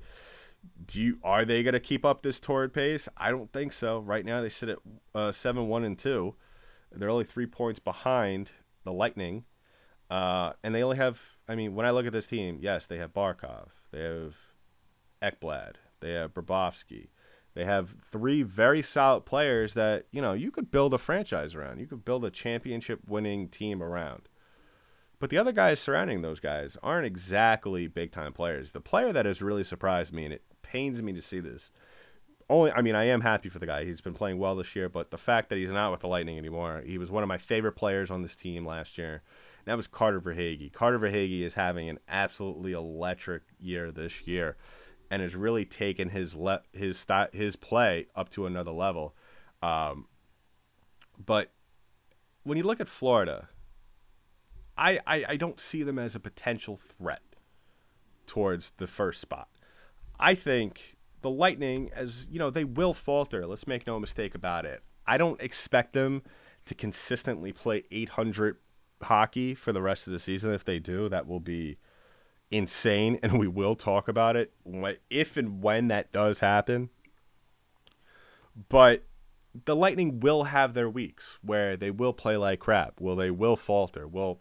do. 0.85 1.01
You, 1.01 1.19
are 1.23 1.45
they 1.45 1.63
going 1.63 1.73
to 1.73 1.79
keep 1.79 2.03
up 2.03 2.23
this 2.23 2.39
torrid 2.39 2.73
pace? 2.73 3.07
I 3.17 3.31
don't 3.31 3.51
think 3.51 3.73
so. 3.73 3.99
Right 3.99 4.25
now, 4.25 4.41
they 4.41 4.49
sit 4.49 4.69
at 4.69 4.79
uh, 5.13 5.31
seven, 5.31 5.67
one, 5.67 5.83
and 5.83 5.97
two. 5.97 6.35
They're 6.91 7.09
only 7.09 7.25
three 7.25 7.45
points 7.45 7.79
behind 7.79 8.51
the 8.83 8.93
Lightning, 8.93 9.43
uh, 10.09 10.53
and 10.63 10.73
they 10.73 10.83
only 10.83 10.97
have. 10.97 11.19
I 11.47 11.55
mean, 11.55 11.75
when 11.75 11.85
I 11.85 11.91
look 11.91 12.07
at 12.07 12.13
this 12.13 12.27
team, 12.27 12.57
yes, 12.61 12.87
they 12.87 12.97
have 12.97 13.13
Barkov, 13.13 13.67
they 13.91 14.01
have 14.01 14.35
Ekblad, 15.21 15.75
they 15.99 16.11
have 16.11 16.33
Bobrovsky, 16.33 17.09
they 17.55 17.63
have 17.63 17.95
three 18.03 18.43
very 18.43 18.81
solid 18.81 19.21
players 19.21 19.73
that, 19.75 20.05
you 20.11 20.21
know, 20.21 20.33
you 20.33 20.51
could 20.51 20.69
build 20.69 20.93
a 20.93 20.97
franchise 20.97 21.55
around. 21.55 21.79
You 21.79 21.87
could 21.87 22.03
build 22.03 22.25
a 22.25 22.29
championship 22.29 22.99
winning 23.07 23.47
team 23.47 23.81
around. 23.81 24.27
But 25.19 25.29
the 25.29 25.37
other 25.37 25.51
guys 25.51 25.79
surrounding 25.79 26.21
those 26.21 26.39
guys 26.39 26.77
aren't 26.83 27.05
exactly 27.05 27.87
big 27.87 28.11
time 28.11 28.33
players. 28.33 28.71
The 28.71 28.81
player 28.81 29.13
that 29.13 29.25
has 29.25 29.41
really 29.41 29.63
surprised 29.63 30.13
me, 30.13 30.25
and 30.25 30.33
it 30.33 30.43
pains 30.61 31.01
me 31.01 31.13
to 31.13 31.21
see 31.21 31.39
this, 31.39 31.71
only 32.49 32.71
I 32.71 32.81
mean, 32.81 32.95
I 32.95 33.05
am 33.05 33.21
happy 33.21 33.49
for 33.49 33.59
the 33.59 33.65
guy. 33.65 33.85
He's 33.85 34.01
been 34.01 34.13
playing 34.13 34.37
well 34.37 34.55
this 34.55 34.75
year, 34.75 34.89
but 34.89 35.11
the 35.11 35.17
fact 35.17 35.49
that 35.49 35.57
he's 35.57 35.69
not 35.69 35.91
with 35.91 36.01
the 36.01 36.07
Lightning 36.07 36.37
anymore, 36.37 36.83
he 36.85 36.97
was 36.97 37.09
one 37.09 37.23
of 37.23 37.29
my 37.29 37.37
favorite 37.37 37.73
players 37.73 38.11
on 38.11 38.21
this 38.21 38.35
team 38.35 38.65
last 38.65 38.97
year. 38.97 39.23
And 39.59 39.65
That 39.65 39.77
was 39.77 39.87
Carter 39.87 40.21
Verhaeghe. 40.21 40.71
Carter 40.71 40.99
Verhaeghe 40.99 41.41
is 41.41 41.55
having 41.55 41.89
an 41.89 41.99
absolutely 42.07 42.73
electric 42.73 43.43
year 43.59 43.91
this 43.91 44.27
year 44.27 44.57
and 45.09 45.21
has 45.21 45.35
really 45.35 45.65
taken 45.65 46.09
his 46.09 46.35
le- 46.35 46.63
his 46.73 46.99
st- 46.99 47.33
his 47.33 47.55
play 47.55 48.07
up 48.15 48.29
to 48.29 48.45
another 48.45 48.71
level. 48.71 49.15
Um, 49.61 50.07
but 51.23 51.51
when 52.43 52.57
you 52.57 52.63
look 52.63 52.79
at 52.79 52.87
Florida, 52.87 53.49
I, 54.77 54.99
I 55.07 55.25
I 55.29 55.37
don't 55.37 55.59
see 55.59 55.83
them 55.83 55.97
as 55.99 56.15
a 56.15 56.19
potential 56.19 56.77
threat 56.77 57.21
towards 58.25 58.71
the 58.77 58.87
first 58.87 59.21
spot. 59.21 59.47
I 60.19 60.35
think 60.35 60.97
the 61.21 61.29
Lightning, 61.29 61.89
as 61.93 62.27
you 62.29 62.39
know, 62.39 62.49
they 62.49 62.63
will 62.63 62.93
falter. 62.93 63.45
Let's 63.45 63.67
make 63.67 63.87
no 63.87 63.99
mistake 63.99 64.35
about 64.35 64.65
it. 64.65 64.83
I 65.07 65.17
don't 65.17 65.41
expect 65.41 65.93
them 65.93 66.23
to 66.65 66.75
consistently 66.75 67.51
play 67.51 67.83
800 67.91 68.57
hockey 69.03 69.55
for 69.55 69.71
the 69.71 69.81
rest 69.81 70.07
of 70.07 70.13
the 70.13 70.19
season. 70.19 70.53
If 70.53 70.65
they 70.65 70.79
do, 70.79 71.09
that 71.09 71.27
will 71.27 71.39
be 71.39 71.77
insane, 72.51 73.19
and 73.23 73.39
we 73.39 73.47
will 73.47 73.75
talk 73.75 74.07
about 74.07 74.35
it 74.35 74.53
if 75.09 75.37
and 75.37 75.61
when 75.61 75.87
that 75.87 76.11
does 76.11 76.39
happen. 76.39 76.89
But 78.69 79.03
the 79.65 79.75
Lightning 79.75 80.19
will 80.19 80.45
have 80.45 80.73
their 80.73 80.89
weeks 80.89 81.39
where 81.41 81.77
they 81.77 81.91
will 81.91 82.13
play 82.13 82.37
like 82.37 82.59
crap. 82.59 82.99
Well, 82.99 83.15
they 83.15 83.31
will 83.31 83.55
falter. 83.55 84.07
Well, 84.07 84.39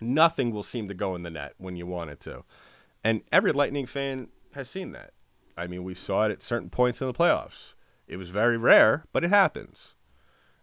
nothing 0.00 0.50
will 0.50 0.62
seem 0.62 0.88
to 0.88 0.94
go 0.94 1.14
in 1.14 1.22
the 1.22 1.30
net 1.30 1.54
when 1.58 1.76
you 1.76 1.86
want 1.86 2.10
it 2.10 2.20
to. 2.20 2.44
And 3.04 3.22
every 3.30 3.52
Lightning 3.52 3.86
fan 3.86 4.28
has 4.54 4.68
seen 4.68 4.92
that. 4.92 5.12
I 5.56 5.66
mean, 5.66 5.84
we 5.84 5.94
saw 5.94 6.24
it 6.24 6.32
at 6.32 6.42
certain 6.42 6.70
points 6.70 7.00
in 7.00 7.06
the 7.06 7.14
playoffs. 7.14 7.74
It 8.06 8.16
was 8.16 8.28
very 8.28 8.56
rare, 8.56 9.04
but 9.12 9.24
it 9.24 9.30
happens. 9.30 9.94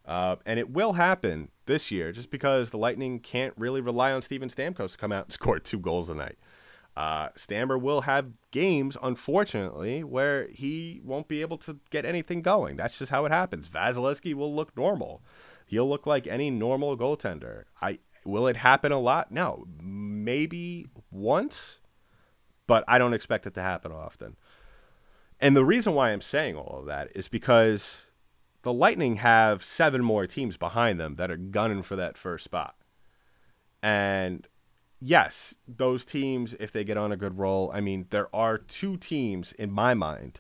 Uh, 0.05 0.35
and 0.45 0.59
it 0.59 0.69
will 0.69 0.93
happen 0.93 1.49
this 1.65 1.89
year 1.89 2.11
just 2.11 2.29
because 2.29 2.69
the 2.69 2.77
Lightning 2.77 3.19
can't 3.19 3.53
really 3.57 3.81
rely 3.81 4.11
on 4.11 4.21
Steven 4.21 4.49
Stamkos 4.49 4.91
to 4.91 4.97
come 4.97 5.11
out 5.11 5.25
and 5.25 5.33
score 5.33 5.59
two 5.59 5.79
goals 5.79 6.09
a 6.09 6.13
night. 6.13 6.37
Uh, 6.95 7.29
Stammer 7.35 7.77
will 7.77 8.01
have 8.01 8.33
games, 8.51 8.97
unfortunately, 9.01 10.03
where 10.03 10.47
he 10.49 11.01
won't 11.03 11.27
be 11.27 11.41
able 11.41 11.57
to 11.57 11.79
get 11.89 12.05
anything 12.05 12.41
going. 12.41 12.77
That's 12.77 12.99
just 12.99 13.11
how 13.11 13.25
it 13.25 13.31
happens. 13.31 13.67
Vasilevskiy 13.67 14.35
will 14.35 14.53
look 14.53 14.75
normal. 14.77 15.23
He'll 15.65 15.89
look 15.89 16.05
like 16.05 16.27
any 16.27 16.51
normal 16.51 16.95
goaltender. 16.95 17.63
I 17.81 17.99
will 18.25 18.47
it 18.47 18.57
happen 18.57 18.91
a 18.91 18.99
lot? 18.99 19.31
No, 19.31 19.65
maybe 19.81 20.87
once, 21.11 21.79
but 22.67 22.83
I 22.87 22.97
don't 22.97 23.13
expect 23.13 23.45
it 23.45 23.53
to 23.55 23.61
happen 23.61 23.91
often. 23.91 24.35
And 25.39 25.55
the 25.55 25.65
reason 25.65 25.93
why 25.93 26.11
I'm 26.11 26.21
saying 26.21 26.55
all 26.55 26.79
of 26.79 26.85
that 26.85 27.09
is 27.15 27.27
because 27.27 28.03
the 28.61 28.73
Lightning 28.73 29.17
have 29.17 29.63
seven 29.63 30.03
more 30.03 30.25
teams 30.25 30.57
behind 30.57 30.99
them 30.99 31.15
that 31.15 31.29
are 31.29 31.37
gunning 31.37 31.83
for 31.83 31.95
that 31.97 32.17
first 32.17 32.45
spot. 32.45 32.75
And 33.81 34.47
yes, 35.01 35.55
those 35.67 36.05
teams, 36.05 36.55
if 36.59 36.71
they 36.71 36.85
get 36.85 36.97
on 36.97 37.11
a 37.11 37.17
good 37.17 37.37
roll, 37.37 37.69
I 37.73 37.81
mean, 37.81 38.05
there 38.09 38.33
are 38.33 38.57
two 38.57 38.95
teams 38.95 39.51
in 39.53 39.69
my 39.69 39.93
mind. 39.93 40.39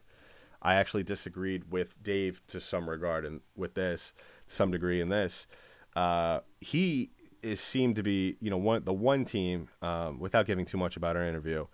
I 0.61 0.75
actually 0.75 1.03
disagreed 1.03 1.69
with 1.69 2.01
Dave 2.01 2.41
to 2.47 2.61
some 2.61 2.89
regard 2.89 3.25
and 3.25 3.41
with 3.57 3.73
this, 3.73 4.13
some 4.47 4.71
degree 4.71 5.01
in 5.01 5.09
this. 5.09 5.45
Uh, 5.93 6.39
he 6.61 7.11
is 7.43 7.59
seemed 7.59 7.95
to 7.97 8.03
be, 8.03 8.37
you 8.39 8.49
know, 8.49 8.57
one 8.57 8.83
the 8.83 8.93
one 8.93 9.25
team. 9.25 9.69
Um, 9.81 10.19
without 10.19 10.45
giving 10.45 10.65
too 10.65 10.77
much 10.77 10.97
about 10.97 11.15
our 11.15 11.23
interview, 11.23 11.67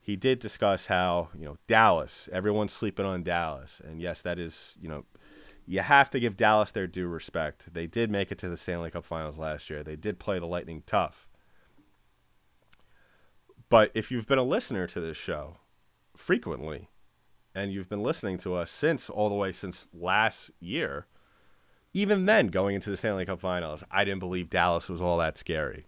he 0.00 0.16
did 0.16 0.38
discuss 0.38 0.86
how 0.86 1.28
you 1.38 1.44
know 1.44 1.58
Dallas. 1.66 2.28
Everyone's 2.32 2.72
sleeping 2.72 3.06
on 3.06 3.22
Dallas, 3.22 3.80
and 3.82 4.00
yes, 4.00 4.22
that 4.22 4.38
is 4.38 4.74
you 4.80 4.88
know 4.88 5.04
you 5.66 5.80
have 5.80 6.10
to 6.10 6.20
give 6.20 6.36
Dallas 6.36 6.72
their 6.72 6.86
due 6.86 7.06
respect. 7.06 7.72
They 7.72 7.86
did 7.86 8.10
make 8.10 8.32
it 8.32 8.38
to 8.38 8.48
the 8.48 8.56
Stanley 8.56 8.90
Cup 8.90 9.04
Finals 9.04 9.38
last 9.38 9.70
year. 9.70 9.82
They 9.82 9.96
did 9.96 10.18
play 10.18 10.38
the 10.38 10.46
Lightning 10.46 10.82
tough. 10.86 11.28
But 13.68 13.90
if 13.94 14.10
you've 14.10 14.26
been 14.26 14.38
a 14.38 14.44
listener 14.44 14.86
to 14.88 15.00
this 15.00 15.16
show 15.16 15.56
frequently, 16.16 16.90
and 17.54 17.72
you've 17.72 17.88
been 17.88 18.02
listening 18.02 18.38
to 18.38 18.54
us 18.54 18.70
since 18.70 19.08
all 19.08 19.28
the 19.28 19.34
way 19.34 19.52
since 19.52 19.86
last 19.94 20.50
year, 20.60 21.06
even 21.94 22.26
then 22.26 22.48
going 22.48 22.74
into 22.74 22.90
the 22.90 22.96
Stanley 22.96 23.26
Cup 23.26 23.40
Finals, 23.40 23.84
I 23.90 24.04
didn't 24.04 24.20
believe 24.20 24.50
Dallas 24.50 24.88
was 24.88 25.00
all 25.00 25.18
that 25.18 25.38
scary. 25.38 25.86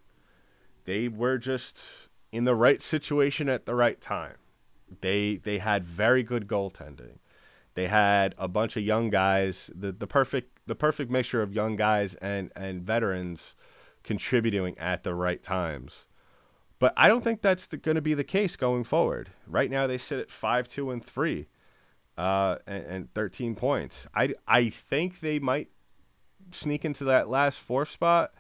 They 0.85 1.09
were 1.09 1.39
just 1.39 1.85
in 2.31 2.45
the 2.45 2.55
right 2.55 2.83
situation 2.83 3.49
at 3.49 3.65
the 3.65 3.75
right 3.75 4.01
time. 4.01 4.37
They 5.01 5.37
they 5.37 5.59
had 5.59 5.87
very 5.87 6.23
good 6.23 6.47
goaltending. 6.47 7.19
They 7.75 7.89
had 7.89 8.35
a 8.39 8.47
bunch 8.47 8.77
of 8.77 8.85
young 8.85 9.11
guys, 9.11 9.71
the, 9.75 9.93
the 9.93 10.07
perfect 10.07 10.59
the 10.67 10.75
perfect 10.75 11.11
mixture 11.11 11.43
of 11.43 11.53
young 11.53 11.77
guys 11.77 12.15
and, 12.17 12.51
and 12.55 12.83
veterans 12.83 13.55
contributing 14.03 14.79
at 14.79 15.03
the 15.03 15.15
right 15.15 15.43
times. 15.43 16.07
But 16.79 16.93
I 16.97 17.09
don't 17.09 17.25
think 17.25 17.41
that's 17.41 17.67
going 17.67 17.95
to 17.95 18.03
be 18.03 18.15
the 18.15 18.25
case 18.25 18.57
going 18.57 18.85
forward. 18.85 19.31
Right 19.47 19.71
now, 19.71 19.87
they 19.87 19.99
sit 19.99 20.19
at 20.19 20.31
five, 20.31 20.69
two, 20.69 20.91
and 20.91 21.05
three, 21.05 21.49
uh, 22.19 22.57
and, 22.67 22.85
and 22.85 23.15
thirteen 23.15 23.55
points. 23.55 24.07
I 24.15 24.35
I 24.47 24.71
think 24.71 25.21
they 25.21 25.39
might 25.39 25.69
sneak 26.53 26.85
into 26.85 27.05
that 27.05 27.29
last 27.29 27.59
fourth 27.59 27.91
spot. 27.91 28.33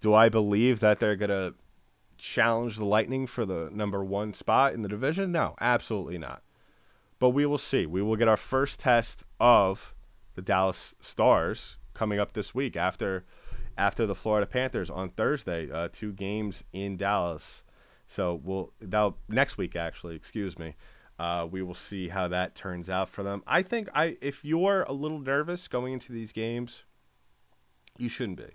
Do 0.00 0.14
I 0.14 0.28
believe 0.28 0.80
that 0.80 0.98
they're 0.98 1.16
to 1.30 1.54
challenge 2.18 2.76
the 2.76 2.84
Lightning 2.84 3.26
for 3.26 3.44
the 3.44 3.68
number 3.72 4.04
one 4.04 4.32
spot 4.32 4.74
in 4.74 4.82
the 4.82 4.88
division? 4.88 5.32
No, 5.32 5.54
absolutely 5.60 6.18
not. 6.18 6.42
But 7.18 7.30
we 7.30 7.46
will 7.46 7.58
see. 7.58 7.86
We 7.86 8.02
will 8.02 8.16
get 8.16 8.28
our 8.28 8.36
first 8.36 8.80
test 8.80 9.24
of 9.38 9.94
the 10.34 10.42
Dallas 10.42 10.94
Stars 11.00 11.78
coming 11.94 12.18
up 12.18 12.32
this 12.32 12.54
week 12.54 12.76
after 12.76 13.24
after 13.76 14.06
the 14.06 14.14
Florida 14.14 14.46
Panthers 14.46 14.90
on 14.90 15.10
Thursday. 15.10 15.70
Uh, 15.70 15.88
two 15.92 16.12
games 16.12 16.64
in 16.72 16.96
Dallas. 16.96 17.62
So 18.06 18.40
we'll 18.42 18.72
that 18.80 19.12
next 19.28 19.56
week 19.56 19.76
actually. 19.76 20.16
Excuse 20.16 20.58
me. 20.58 20.74
Uh, 21.18 21.46
we 21.50 21.62
will 21.62 21.74
see 21.74 22.08
how 22.08 22.26
that 22.28 22.54
turns 22.54 22.90
out 22.90 23.08
for 23.08 23.22
them. 23.22 23.42
I 23.46 23.62
think 23.62 23.88
I 23.94 24.16
if 24.20 24.44
you're 24.44 24.82
a 24.82 24.92
little 24.92 25.20
nervous 25.20 25.68
going 25.68 25.92
into 25.92 26.12
these 26.12 26.32
games, 26.32 26.84
you 27.98 28.08
shouldn't 28.08 28.38
be. 28.38 28.52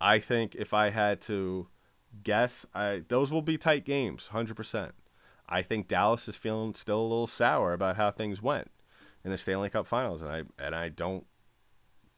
I 0.00 0.18
think 0.18 0.54
if 0.54 0.74
I 0.74 0.90
had 0.90 1.20
to 1.22 1.68
guess, 2.22 2.66
I 2.74 3.02
those 3.08 3.30
will 3.30 3.42
be 3.42 3.58
tight 3.58 3.84
games, 3.84 4.28
hundred 4.28 4.56
percent. 4.56 4.94
I 5.48 5.62
think 5.62 5.88
Dallas 5.88 6.28
is 6.28 6.36
feeling 6.36 6.74
still 6.74 7.00
a 7.00 7.02
little 7.02 7.26
sour 7.26 7.72
about 7.72 7.96
how 7.96 8.10
things 8.10 8.42
went 8.42 8.70
in 9.24 9.30
the 9.30 9.38
Stanley 9.38 9.70
Cup 9.70 9.86
Finals, 9.86 10.22
and 10.22 10.30
I 10.30 10.42
and 10.58 10.74
I 10.74 10.88
don't 10.88 11.26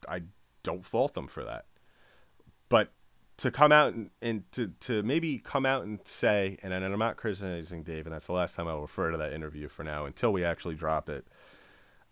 I 0.09 0.23
don't 0.63 0.85
fault 0.85 1.15
them 1.15 1.27
for 1.27 1.45
that. 1.45 1.67
But 2.69 2.93
to 3.39 3.51
come 3.53 3.71
out 3.71 3.95
and, 3.95 4.11
and 4.21 4.51
to, 4.53 4.73
to 4.81 5.03
maybe 5.03 5.39
come 5.39 5.65
out 5.65 5.85
and 5.85 6.01
say, 6.05 6.59
and, 6.63 6.73
and 6.73 6.85
I'm 6.85 6.99
not 6.99 7.17
criticizing 7.17 7.85
Dave, 7.85 8.05
and 8.05 8.13
that's 8.13 8.27
the 8.27 8.33
last 8.33 8.57
time 8.57 8.67
I'll 8.67 8.81
refer 8.81 9.13
to 9.13 9.17
that 9.17 9.33
interview 9.33 9.69
for 9.69 9.85
now 9.85 10.07
until 10.07 10.33
we 10.33 10.45
actually 10.45 10.75
drop 10.75 11.09
it. 11.09 11.25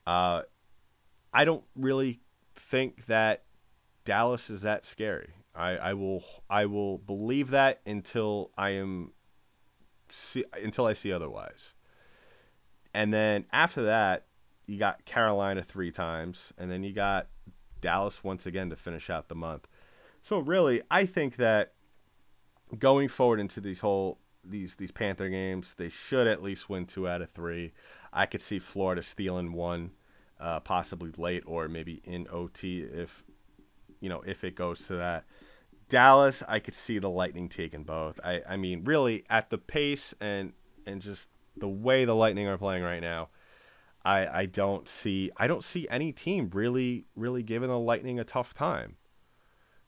Uh, 0.07 0.43
I 1.35 1.45
don't 1.45 1.65
really 1.75 2.21
think 2.55 3.07
that 3.07 3.43
Dallas 4.07 4.49
is 4.49 4.63
that 4.63 4.87
scary. 4.87 5.35
I, 5.55 5.77
I 5.77 5.95
will 5.95 6.25
I 6.49 6.65
will 6.65 6.97
believe 6.97 7.51
that 7.51 7.81
until 7.85 8.53
I 8.57 8.71
am 8.71 9.13
see, 10.09 10.45
until 10.55 10.87
I 10.87 10.95
see 10.95 11.13
otherwise. 11.13 11.75
And 12.95 13.13
then 13.13 13.45
after 13.53 13.83
that, 13.83 14.27
you 14.67 14.79
got 14.79 15.05
Carolina 15.05 15.63
three 15.63 15.91
times, 15.91 16.53
and 16.57 16.71
then 16.71 16.83
you 16.83 16.93
got 16.93 17.29
Dallas 17.81 18.25
once 18.25 18.47
again 18.47 18.71
to 18.71 18.77
finish 18.77 19.11
out 19.11 19.29
the 19.29 19.35
month. 19.35 19.67
So 20.23 20.39
really, 20.39 20.83
I 20.91 21.05
think 21.05 21.37
that 21.37 21.75
going 22.79 23.09
forward 23.09 23.41
into 23.41 23.61
these 23.61 23.81
whole 23.81 24.19
these 24.45 24.77
these 24.77 24.93
Panther 24.93 25.29
games, 25.29 25.75
they 25.75 25.89
should 25.89 26.27
at 26.27 26.43
least 26.43 26.69
win 26.69 26.87
two 26.87 27.09
out 27.09 27.23
of 27.23 27.31
three. 27.31 27.73
I 28.13 28.27
could 28.27 28.41
see 28.41 28.59
Florida 28.59 29.03
stealing 29.03 29.53
one, 29.53 29.93
uh, 30.39 30.61
possibly 30.61 31.13
late 31.17 31.43
or 31.47 31.69
maybe 31.69 32.03
in 32.05 32.29
OT 32.31 32.81
if 32.81 33.25
you 34.01 34.09
know 34.09 34.23
if 34.27 34.45
it 34.45 34.55
goes 34.55 34.87
to 34.87 34.97
that. 34.97 35.25
Dallas, 35.89 36.43
I 36.49 36.59
could 36.59 36.75
see 36.75 36.99
the 36.99 37.11
Lightning 37.11 37.49
taking 37.49 37.85
both. 37.85 38.19
I, 38.25 38.43
I 38.49 38.57
mean, 38.57 38.83
really 38.85 39.25
at 39.31 39.51
the 39.51 39.59
pace 39.59 40.15
and 40.21 40.53
and 40.87 41.01
just 41.01 41.29
the 41.57 41.69
way 41.69 42.05
the 42.05 42.15
Lightning 42.15 42.47
are 42.47 42.59
playing 42.59 42.83
right 42.83 43.01
now, 43.01 43.29
I 44.05 44.27
I 44.27 44.47
don't 44.47 44.89
see 44.89 45.31
I 45.37 45.47
don't 45.47 45.65
see 45.65 45.87
any 45.91 46.13
team 46.13 46.51
really 46.53 47.07
really 47.15 47.43
giving 47.43 47.69
the 47.69 47.79
Lightning 47.79 48.19
a 48.19 48.25
tough 48.25 48.55
time. 48.55 48.97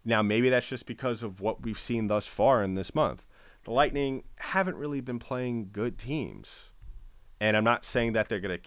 Now 0.04 0.22
maybe 0.22 0.48
that's 0.48 0.68
just 0.68 0.86
because 0.86 1.22
of 1.22 1.40
what 1.40 1.62
we've 1.62 1.78
seen 1.78 2.06
thus 2.06 2.26
far 2.26 2.62
in 2.62 2.74
this 2.74 2.94
month. 2.94 3.24
The 3.64 3.72
Lightning 3.72 4.24
haven't 4.36 4.76
really 4.76 5.00
been 5.00 5.18
playing 5.18 5.70
good 5.72 5.98
teams, 5.98 6.70
and 7.40 7.56
I'm 7.56 7.64
not 7.64 7.84
saying 7.84 8.12
that 8.12 8.28
they're 8.28 8.40
gonna 8.40 8.58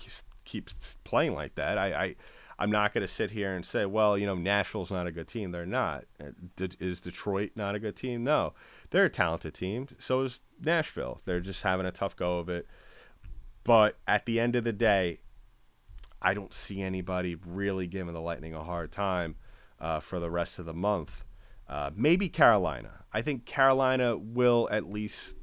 keep 0.43 0.69
playing 1.03 1.33
like 1.33 1.55
that. 1.55 1.77
I, 1.77 1.87
I 1.93 2.15
I'm 2.61 2.69
not 2.69 2.93
going 2.93 3.01
to 3.01 3.11
sit 3.11 3.31
here 3.31 3.55
and 3.55 3.65
say, 3.65 3.87
well, 3.87 4.15
you 4.15 4.27
know, 4.27 4.35
Nashville's 4.35 4.91
not 4.91 5.07
a 5.07 5.11
good 5.11 5.27
team. 5.27 5.49
They're 5.49 5.65
not. 5.65 6.05
Uh, 6.23 6.27
is 6.79 7.01
Detroit 7.01 7.53
not 7.55 7.73
a 7.73 7.79
good 7.79 7.95
team? 7.95 8.23
No. 8.23 8.53
They're 8.91 9.05
a 9.05 9.09
talented 9.09 9.55
team. 9.55 9.87
So 9.97 10.21
is 10.21 10.41
Nashville. 10.63 11.21
They're 11.25 11.39
just 11.39 11.63
having 11.63 11.87
a 11.87 11.91
tough 11.91 12.15
go 12.15 12.37
of 12.37 12.49
it. 12.49 12.67
But 13.63 13.97
at 14.07 14.27
the 14.27 14.39
end 14.39 14.55
of 14.55 14.63
the 14.63 14.73
day, 14.73 15.21
I 16.21 16.35
don't 16.35 16.53
see 16.53 16.83
anybody 16.83 17.33
really 17.33 17.87
giving 17.87 18.13
the 18.13 18.21
Lightning 18.21 18.53
a 18.53 18.63
hard 18.63 18.91
time 18.91 19.37
uh, 19.79 19.99
for 19.99 20.19
the 20.19 20.29
rest 20.29 20.59
of 20.59 20.67
the 20.67 20.73
month. 20.73 21.23
Uh, 21.67 21.89
maybe 21.95 22.29
Carolina. 22.29 23.05
I 23.11 23.23
think 23.23 23.45
Carolina 23.45 24.15
will 24.15 24.69
at 24.71 24.87
least. 24.87 25.33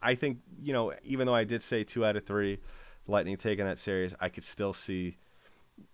I 0.00 0.14
think 0.14 0.38
you 0.62 0.72
know, 0.72 0.92
even 1.02 1.26
though 1.26 1.34
I 1.34 1.42
did 1.42 1.60
say 1.60 1.82
two 1.82 2.04
out 2.04 2.14
of 2.14 2.24
three, 2.24 2.60
Lightning 3.08 3.36
taking 3.36 3.64
that 3.64 3.80
series, 3.80 4.14
I 4.20 4.28
could 4.28 4.44
still 4.44 4.72
see 4.72 5.16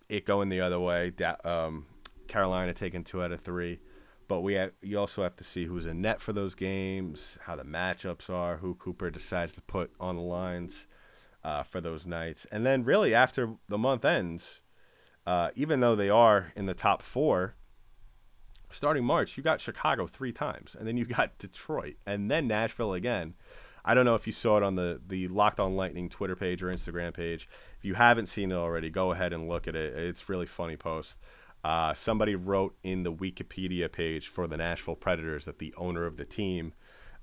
it 0.09 0.25
going 0.25 0.49
the 0.49 0.61
other 0.61 0.79
way. 0.79 1.11
Um, 1.43 1.87
Carolina 2.27 2.73
taking 2.73 3.03
two 3.03 3.23
out 3.23 3.31
of 3.31 3.41
three, 3.41 3.79
but 4.27 4.41
we 4.41 4.53
have, 4.53 4.71
you 4.81 4.99
also 4.99 5.23
have 5.23 5.35
to 5.37 5.43
see 5.43 5.65
who's 5.65 5.85
in 5.85 6.01
net 6.01 6.21
for 6.21 6.33
those 6.33 6.55
games, 6.55 7.37
how 7.43 7.55
the 7.55 7.63
matchups 7.63 8.29
are, 8.29 8.57
who 8.57 8.75
Cooper 8.75 9.09
decides 9.09 9.53
to 9.53 9.61
put 9.61 9.91
on 9.99 10.15
the 10.15 10.21
lines 10.21 10.87
uh, 11.43 11.63
for 11.63 11.79
those 11.79 12.05
nights, 12.05 12.45
and 12.51 12.65
then 12.65 12.83
really 12.83 13.13
after 13.13 13.55
the 13.69 13.77
month 13.77 14.03
ends, 14.03 14.61
uh, 15.27 15.49
even 15.55 15.79
though 15.79 15.95
they 15.95 16.09
are 16.09 16.51
in 16.55 16.65
the 16.65 16.73
top 16.73 17.01
four. 17.01 17.55
Starting 18.71 19.05
March, 19.05 19.37
you 19.37 19.43
got 19.43 19.61
Chicago 19.61 20.07
three 20.07 20.33
times, 20.33 20.75
and 20.77 20.87
then 20.87 20.97
you 20.97 21.05
got 21.05 21.37
Detroit, 21.37 21.95
and 22.05 22.29
then 22.29 22.47
Nashville 22.47 22.93
again. 22.93 23.35
I 23.85 23.93
don't 23.93 24.05
know 24.05 24.15
if 24.15 24.25
you 24.25 24.33
saw 24.33 24.57
it 24.57 24.63
on 24.63 24.75
the 24.75 24.99
the 25.07 25.27
Locked 25.27 25.59
On 25.59 25.75
Lightning 25.75 26.09
Twitter 26.09 26.35
page 26.35 26.63
or 26.63 26.67
Instagram 26.67 27.13
page. 27.13 27.47
If 27.77 27.85
you 27.85 27.93
haven't 27.93 28.27
seen 28.27 28.51
it 28.51 28.55
already, 28.55 28.89
go 28.89 29.11
ahead 29.11 29.31
and 29.31 29.47
look 29.47 29.67
at 29.67 29.75
it. 29.75 29.95
It's 29.95 30.27
really 30.27 30.47
funny 30.47 30.75
post. 30.75 31.19
Uh, 31.63 31.93
somebody 31.93 32.35
wrote 32.35 32.75
in 32.83 33.03
the 33.03 33.13
Wikipedia 33.13 33.91
page 33.91 34.27
for 34.27 34.47
the 34.47 34.57
Nashville 34.57 34.95
Predators 34.95 35.45
that 35.45 35.59
the 35.59 35.73
owner 35.77 36.05
of 36.05 36.17
the 36.17 36.25
team 36.25 36.73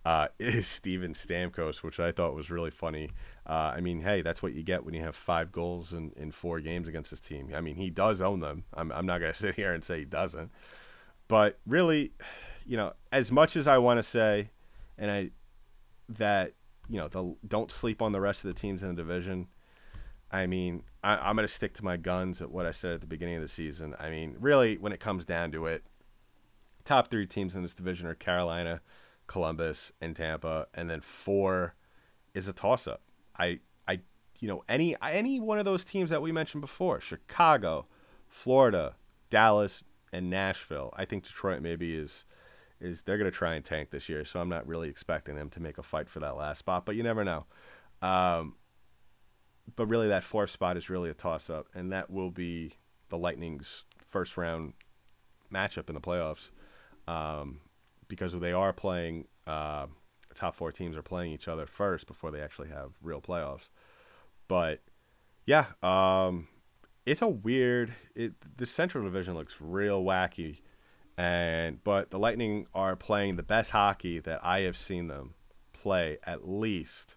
uh, 0.05 0.29
is 0.39 0.67
Steven 0.67 1.15
Stamkos, 1.15 1.83
which 1.83 2.01
I 2.01 2.13
thought 2.13 2.35
was 2.35 2.51
really 2.51 2.71
funny. 2.71 3.11
Uh, 3.47 3.73
I 3.77 3.81
mean, 3.81 4.01
hey, 4.01 4.23
that's 4.23 4.43
what 4.43 4.53
you 4.53 4.63
get 4.63 4.85
when 4.85 4.95
you 4.95 5.03
have 5.03 5.17
five 5.17 5.53
goals 5.53 5.93
in, 5.93 6.13
in 6.17 6.33
four 6.33 6.61
games 6.61 6.89
against 6.89 7.11
this 7.11 7.21
team. 7.21 7.53
I 7.55 7.61
mean, 7.61 7.77
he 7.77 7.91
does 7.91 8.21
own 8.21 8.41
them. 8.41 8.65
I'm, 8.75 8.91
I'm 8.93 9.07
not 9.07 9.19
going 9.21 9.33
to 9.33 9.39
sit 9.39 9.57
here 9.57 9.73
and 9.73 9.83
say 9.83 10.01
he 10.01 10.05
doesn't. 10.05 10.51
But 11.29 11.59
really, 11.67 12.13
you 12.67 12.77
know, 12.77 12.93
as 13.11 13.33
much 13.33 13.57
as 13.57 13.67
I 13.67 13.79
want 13.79 13.99
to 13.99 14.03
say, 14.03 14.51
and 14.99 15.11
I 15.11 15.31
that 16.17 16.55
you 16.89 16.99
know 16.99 17.09
the, 17.09 17.35
don't 17.47 17.71
sleep 17.71 18.03
on 18.03 18.13
the 18.13 18.21
rest 18.21 18.45
of 18.45 18.55
the 18.55 18.61
teams 18.61 18.83
in 18.83 18.89
the 18.89 18.95
division. 18.95 19.49
I 20.31 20.47
mean, 20.47 20.85
I, 21.05 21.29
am 21.29 21.37
going 21.37 21.47
to 21.47 21.53
stick 21.53 21.75
to 21.75 21.85
my 21.85 21.99
guns 21.99 22.41
at 22.41 22.51
what 22.51 22.65
I 22.65 22.71
said 22.71 22.95
at 22.95 23.01
the 23.03 23.07
beginning 23.07 23.37
of 23.37 23.43
the 23.43 23.49
season. 23.49 23.95
I 24.01 24.09
mean, 24.09 24.37
really, 24.41 24.79
when 24.79 24.93
it 24.93 25.01
comes 25.01 25.27
down 25.27 25.53
to 25.53 25.67
it, 25.67 25.85
top 26.85 27.11
three 27.11 27.27
teams 27.27 27.55
in 27.55 27.63
this 27.63 27.75
division 27.75 28.07
are 28.07 28.15
Carolina, 28.15 28.81
Columbus, 29.27 29.93
and 30.01 30.17
Tampa, 30.17 30.69
and 30.73 30.89
then 30.89 31.03
four 31.03 31.75
is 32.35 32.49
a 32.49 32.53
toss-up. 32.55 33.03
I, 33.39 33.61
I, 33.87 34.01
you 34.41 34.49
know, 34.49 34.65
any 34.69 34.97
any 35.03 35.39
one 35.39 35.59
of 35.59 35.67
those 35.67 35.85
teams 35.85 36.09
that 36.09 36.23
we 36.23 36.33
mentioned 36.33 36.63
before, 36.63 36.99
Chicago, 37.01 37.87
Florida, 38.27 38.97
Dallas, 39.29 39.85
and 40.13 40.31
Nashville. 40.31 40.93
I 40.97 41.05
think 41.05 41.25
Detroit 41.25 41.61
maybe 41.61 41.95
is 41.95 42.25
is 42.83 43.03
they're 43.03 43.19
going 43.19 43.31
to 43.31 43.37
try 43.37 43.55
and 43.55 43.65
tank 43.65 43.91
this 43.91 44.09
year. 44.09 44.25
So 44.25 44.41
I'm 44.41 44.49
not 44.49 44.67
really 44.67 44.89
expecting 44.89 45.37
them 45.37 45.49
to 45.51 45.61
make 45.61 45.79
a 45.79 45.83
fight 45.83 46.09
for 46.09 46.21
that 46.21 46.37
last 46.37 46.59
spot, 46.59 46.85
but 46.85 46.97
you 46.97 47.03
never 47.03 47.25
know. 47.25 47.47
Um, 48.03 48.57
but 49.77 49.87
really, 49.87 50.09
that 50.09 50.25
fourth 50.25 50.51
spot 50.51 50.77
is 50.77 50.91
really 50.91 51.09
a 51.09 51.15
toss 51.15 51.49
up, 51.49 51.69
and 51.75 51.93
that 51.93 52.11
will 52.11 52.31
be 52.31 52.73
the 53.09 53.17
Lightning's 53.17 53.85
first 54.09 54.37
round 54.37 54.75
matchup 55.53 55.89
in 55.89 55.95
the 55.95 56.01
playoffs 56.01 56.51
um, 57.07 57.61
because 58.09 58.33
they 58.39 58.53
are 58.53 58.73
playing. 58.73 59.29
Uh, 59.47 59.87
top 60.35 60.57
four 60.57 60.73
teams 60.73 60.97
are 60.97 61.03
playing 61.03 61.33
each 61.33 61.47
other 61.47 61.67
first 61.67 62.07
before 62.07 62.31
they 62.31 62.41
actually 62.41 62.69
have 62.69 62.93
real 63.03 63.21
playoffs. 63.21 63.69
But 64.49 64.81
yeah, 65.47 65.67
um, 65.83 66.49
it's 67.07 67.23
a 67.23 67.29
weird. 67.29 67.95
It 68.17 68.35
the 68.57 68.67
Central 68.67 69.05
Division 69.05 69.35
looks 69.35 69.57
real 69.61 70.03
wacky 70.03 70.59
and 71.17 71.83
but 71.85 72.11
the 72.11 72.19
Lightning 72.19 72.67
are 72.75 72.97
playing 72.97 73.37
the 73.37 73.43
best 73.43 73.71
hockey 73.71 74.19
that 74.21 74.41
I 74.43 74.61
have 74.61 74.77
seen 74.77 75.09
them 75.09 75.35
play 75.73 76.19
at 76.25 76.49
least 76.49 77.17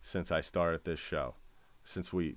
since 0.00 0.30
I 0.32 0.40
started 0.40 0.84
this 0.84 1.00
show, 1.00 1.34
since 1.84 2.12
we 2.12 2.36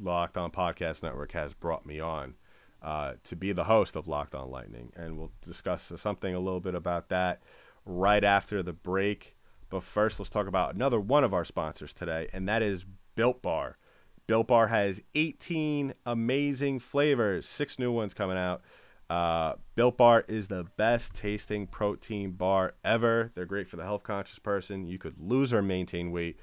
Locked 0.00 0.36
On 0.36 0.50
Podcast 0.50 1.02
Network 1.02 1.32
has 1.32 1.54
brought 1.54 1.86
me 1.86 2.00
on 2.00 2.34
uh, 2.82 3.14
to 3.24 3.34
be 3.34 3.52
the 3.52 3.64
host 3.64 3.96
of 3.96 4.06
Locked 4.06 4.34
On 4.34 4.50
Lightning, 4.50 4.92
and 4.94 5.18
we'll 5.18 5.32
discuss 5.40 5.90
something 5.96 6.34
a 6.34 6.40
little 6.40 6.60
bit 6.60 6.74
about 6.74 7.08
that 7.08 7.42
right 7.84 8.22
after 8.22 8.62
the 8.62 8.72
break. 8.72 9.36
But 9.70 9.82
first, 9.82 10.20
let's 10.20 10.30
talk 10.30 10.46
about 10.46 10.74
another 10.74 11.00
one 11.00 11.24
of 11.24 11.34
our 11.34 11.44
sponsors 11.44 11.92
today, 11.92 12.28
and 12.32 12.48
that 12.48 12.62
is 12.62 12.84
Built 13.14 13.42
Bar. 13.42 13.78
Built 14.26 14.48
Bar 14.48 14.68
has 14.68 15.00
18 15.14 15.94
amazing 16.04 16.80
flavors, 16.80 17.46
six 17.48 17.78
new 17.78 17.90
ones 17.90 18.12
coming 18.12 18.36
out. 18.36 18.62
Uh, 19.08 19.54
Built 19.74 19.96
Bar 19.96 20.24
is 20.26 20.48
the 20.48 20.64
best 20.76 21.14
tasting 21.14 21.66
protein 21.66 22.32
bar 22.32 22.74
ever. 22.84 23.30
They're 23.34 23.46
great 23.46 23.68
for 23.68 23.76
the 23.76 23.84
health 23.84 24.02
conscious 24.02 24.38
person. 24.38 24.86
You 24.86 24.98
could 24.98 25.14
lose 25.18 25.52
or 25.52 25.62
maintain 25.62 26.10
weight 26.10 26.38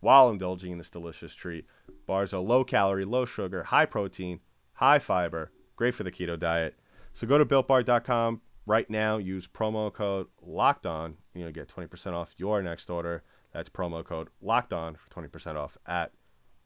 while 0.00 0.30
indulging 0.30 0.72
in 0.72 0.78
this 0.78 0.90
delicious 0.90 1.34
treat. 1.34 1.66
Bars 2.06 2.32
are 2.32 2.40
low 2.40 2.64
calorie, 2.64 3.04
low 3.04 3.24
sugar, 3.24 3.64
high 3.64 3.86
protein, 3.86 4.40
high 4.74 4.98
fiber, 4.98 5.50
great 5.74 5.94
for 5.94 6.04
the 6.04 6.12
keto 6.12 6.38
diet. 6.38 6.76
So 7.12 7.26
go 7.26 7.38
to 7.38 7.44
builtbar.com 7.44 8.40
right 8.66 8.88
now. 8.90 9.16
Use 9.16 9.46
promo 9.46 9.92
code 9.92 10.26
Locked 10.42 10.86
On. 10.86 11.16
And 11.34 11.42
you'll 11.42 11.52
get 11.52 11.68
20% 11.68 12.12
off 12.12 12.34
your 12.36 12.62
next 12.62 12.90
order. 12.90 13.22
That's 13.52 13.70
promo 13.70 14.04
code 14.04 14.28
Locked 14.42 14.72
On 14.72 14.96
for 14.96 15.08
20% 15.08 15.56
off 15.56 15.78
at 15.86 16.12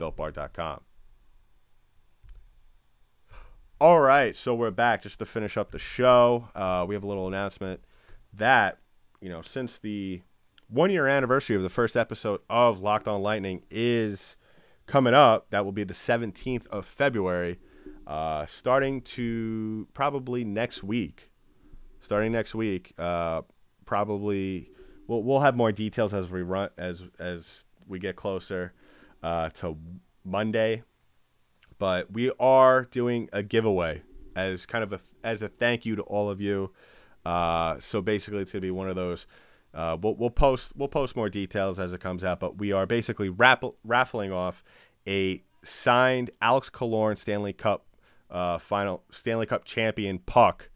builtbar.com. 0.01 0.81
All 3.83 3.99
right, 3.99 4.37
so 4.37 4.55
we're 4.55 4.71
back 4.71 5.05
just 5.05 5.21
to 5.21 5.25
finish 5.25 5.57
up 5.57 5.71
the 5.71 5.79
show. 5.79 6.51
Uh, 6.55 6.85
we 6.87 6.95
have 6.95 7.03
a 7.03 7.07
little 7.07 7.27
announcement 7.27 7.81
that, 8.31 8.77
you 9.23 9.31
know, 9.31 9.41
since 9.41 9.79
the 9.79 10.21
one 10.69 10.91
year 10.91 11.07
anniversary 11.07 11.57
of 11.57 11.63
the 11.63 11.71
first 11.71 11.97
episode 11.97 12.43
of 12.51 12.83
Locked 12.83 13.09
On 13.09 13.23
Lightning 13.23 13.63
is 13.71 14.37
coming 14.85 15.15
up, 15.15 15.47
that 15.49 15.65
will 15.65 15.73
be 15.73 15.85
the 15.85 15.95
17th 15.95 16.67
of 16.67 16.85
February, 16.85 17.59
uh, 18.07 18.45
starting 18.45 19.01
to 19.01 19.89
probably 19.95 20.45
next 20.45 20.85
week. 20.85 21.31
Starting 22.03 22.33
next 22.33 22.55
week, 22.55 22.93
uh, 22.99 23.41
probably 23.87 24.69
we'll 25.07 25.23
we'll 25.23 25.41
have 25.41 25.57
more 25.57 25.73
details 25.73 26.13
as 26.13 26.29
we 26.29 26.43
run 26.43 26.69
as 26.77 27.05
as 27.19 27.65
we 27.89 27.99
get 27.99 28.15
closer 28.15 28.75
uh, 29.23 29.49
to 29.51 29.79
Monday 30.23 30.83
but 31.81 32.13
we 32.13 32.31
are 32.39 32.85
doing 32.85 33.29
a 33.33 33.43
giveaway 33.43 34.03
as 34.37 34.67
kind 34.67 34.85
of 34.85 34.93
a 34.93 35.01
as 35.25 35.43
a 35.43 35.49
thank 35.49 35.85
you 35.85 35.97
to 35.97 36.03
all 36.03 36.31
of 36.31 36.41
you. 36.41 36.71
Uh, 37.25 37.81
so 37.81 38.01
basically, 38.01 38.41
it's 38.41 38.53
gonna 38.53 38.61
be 38.61 38.71
one 38.71 38.89
of 38.89 38.95
those. 38.95 39.27
Uh, 39.73 39.97
we'll, 40.01 40.15
we'll 40.15 40.31
post 40.31 40.75
we'll 40.77 40.89
post 40.89 41.17
more 41.17 41.31
details 41.31 41.79
as 41.79 41.93
it 41.93 42.01
comes 42.01 42.23
out, 42.23 42.39
but 42.39 42.59
we 42.59 42.71
are 42.71 42.87
basically 42.87 43.31
raffling 43.31 44.31
off 44.31 44.63
a 45.09 45.43
signed 45.65 46.31
Alex 46.41 46.69
Killorn 46.71 47.17
Stanley 47.17 47.55
Cup 47.55 47.87
uh, 48.31 48.59
final 48.59 49.03
Stanley 49.11 49.47
Cup 49.47 49.65
champion 49.65 50.19
puck 50.19 50.69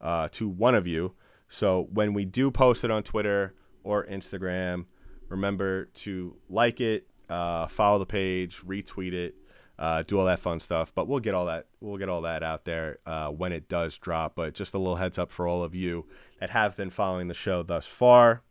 uh, 0.00 0.28
to 0.32 0.46
one 0.46 0.74
of 0.74 0.86
you. 0.86 1.14
So 1.48 1.88
when 1.92 2.12
we 2.12 2.26
do 2.26 2.50
post 2.50 2.84
it 2.84 2.90
on 2.90 3.02
Twitter 3.02 3.54
or 3.82 4.04
Instagram, 4.06 4.84
remember 5.30 5.86
to 5.86 6.36
like 6.50 6.80
it, 6.82 7.06
uh, 7.30 7.66
follow 7.66 7.98
the 7.98 8.06
page, 8.06 8.62
retweet 8.66 9.14
it, 9.14 9.34
uh, 9.80 10.02
do 10.02 10.18
all 10.18 10.26
that 10.26 10.38
fun 10.38 10.60
stuff. 10.60 10.92
But 10.94 11.08
we'll 11.08 11.20
get 11.20 11.34
all 11.34 11.46
that 11.46 11.66
we'll 11.80 11.96
get 11.96 12.08
all 12.08 12.20
that 12.22 12.42
out 12.42 12.66
there 12.66 12.98
uh, 13.06 13.28
when 13.28 13.52
it 13.52 13.68
does 13.68 13.96
drop. 13.96 14.34
But 14.36 14.54
just 14.54 14.74
a 14.74 14.78
little 14.78 14.96
heads 14.96 15.18
up 15.18 15.32
for 15.32 15.48
all 15.48 15.64
of 15.64 15.74
you 15.74 16.06
that 16.38 16.50
have 16.50 16.76
been 16.76 16.90
following 16.90 17.28
the 17.28 17.34
show 17.34 17.62
thus 17.62 17.86
far. 17.86 18.42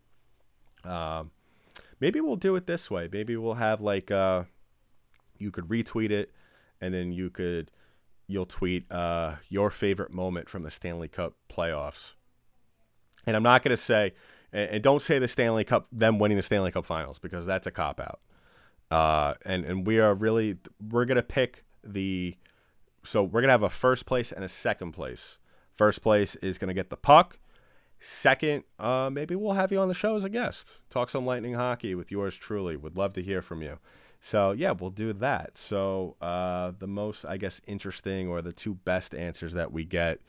Um, 0.84 1.30
maybe 2.00 2.20
we'll 2.20 2.36
do 2.36 2.56
it 2.56 2.66
this 2.66 2.90
way. 2.90 3.08
Maybe 3.10 3.36
we'll 3.36 3.54
have 3.54 3.80
like 3.80 4.10
uh, 4.10 4.44
you 5.38 5.50
could 5.50 5.68
retweet 5.68 6.10
it, 6.10 6.32
and 6.80 6.92
then 6.92 7.12
you 7.12 7.30
could 7.30 7.70
you'll 8.26 8.46
tweet 8.46 8.90
uh, 8.90 9.36
your 9.48 9.70
favorite 9.70 10.12
moment 10.12 10.48
from 10.48 10.64
the 10.64 10.70
Stanley 10.70 11.08
Cup 11.08 11.34
playoffs. 11.50 12.12
And 13.26 13.36
I'm 13.36 13.42
not 13.42 13.62
to 13.64 13.76
say, 13.76 14.14
and 14.52 14.82
don't 14.82 15.02
say 15.02 15.18
the 15.18 15.28
Stanley 15.28 15.64
Cup, 15.64 15.86
them 15.92 16.18
winning 16.18 16.36
the 16.36 16.42
Stanley 16.42 16.70
Cup 16.70 16.86
Finals 16.86 17.18
because 17.18 17.46
that's 17.46 17.66
a 17.66 17.70
cop 17.70 18.00
out. 18.00 18.20
Uh, 18.90 19.34
and 19.44 19.64
and 19.64 19.86
we 19.86 19.98
are 19.98 20.14
really 20.14 20.58
we're 20.90 21.04
gonna 21.04 21.22
pick 21.22 21.64
the, 21.84 22.36
so 23.04 23.22
we're 23.22 23.40
gonna 23.40 23.52
have 23.52 23.62
a 23.62 23.70
first 23.70 24.06
place 24.06 24.32
and 24.32 24.44
a 24.44 24.48
second 24.48 24.92
place. 24.92 25.38
First 25.76 26.02
place 26.02 26.34
is 26.36 26.58
gonna 26.58 26.74
get 26.74 26.90
the 26.90 26.96
puck. 26.96 27.38
Second, 28.00 28.64
uh, 28.78 29.10
maybe 29.12 29.34
we'll 29.34 29.52
have 29.52 29.70
you 29.70 29.78
on 29.78 29.88
the 29.88 29.94
show 29.94 30.16
as 30.16 30.24
a 30.24 30.30
guest. 30.30 30.78
Talk 30.88 31.10
some 31.10 31.26
Lightning 31.26 31.54
hockey 31.54 31.94
with 31.94 32.10
yours 32.10 32.34
truly. 32.34 32.74
Would 32.74 32.96
love 32.96 33.12
to 33.12 33.22
hear 33.22 33.42
from 33.42 33.62
you. 33.62 33.78
So 34.20 34.52
yeah, 34.52 34.72
we'll 34.72 34.90
do 34.90 35.12
that. 35.12 35.56
So 35.56 36.16
uh, 36.20 36.72
the 36.78 36.86
most, 36.86 37.24
I 37.24 37.36
guess, 37.36 37.60
interesting 37.66 38.28
or 38.28 38.42
the 38.42 38.52
two 38.52 38.74
best 38.74 39.14
answers 39.14 39.52
that 39.52 39.72
we 39.72 39.84
get, 39.84 40.20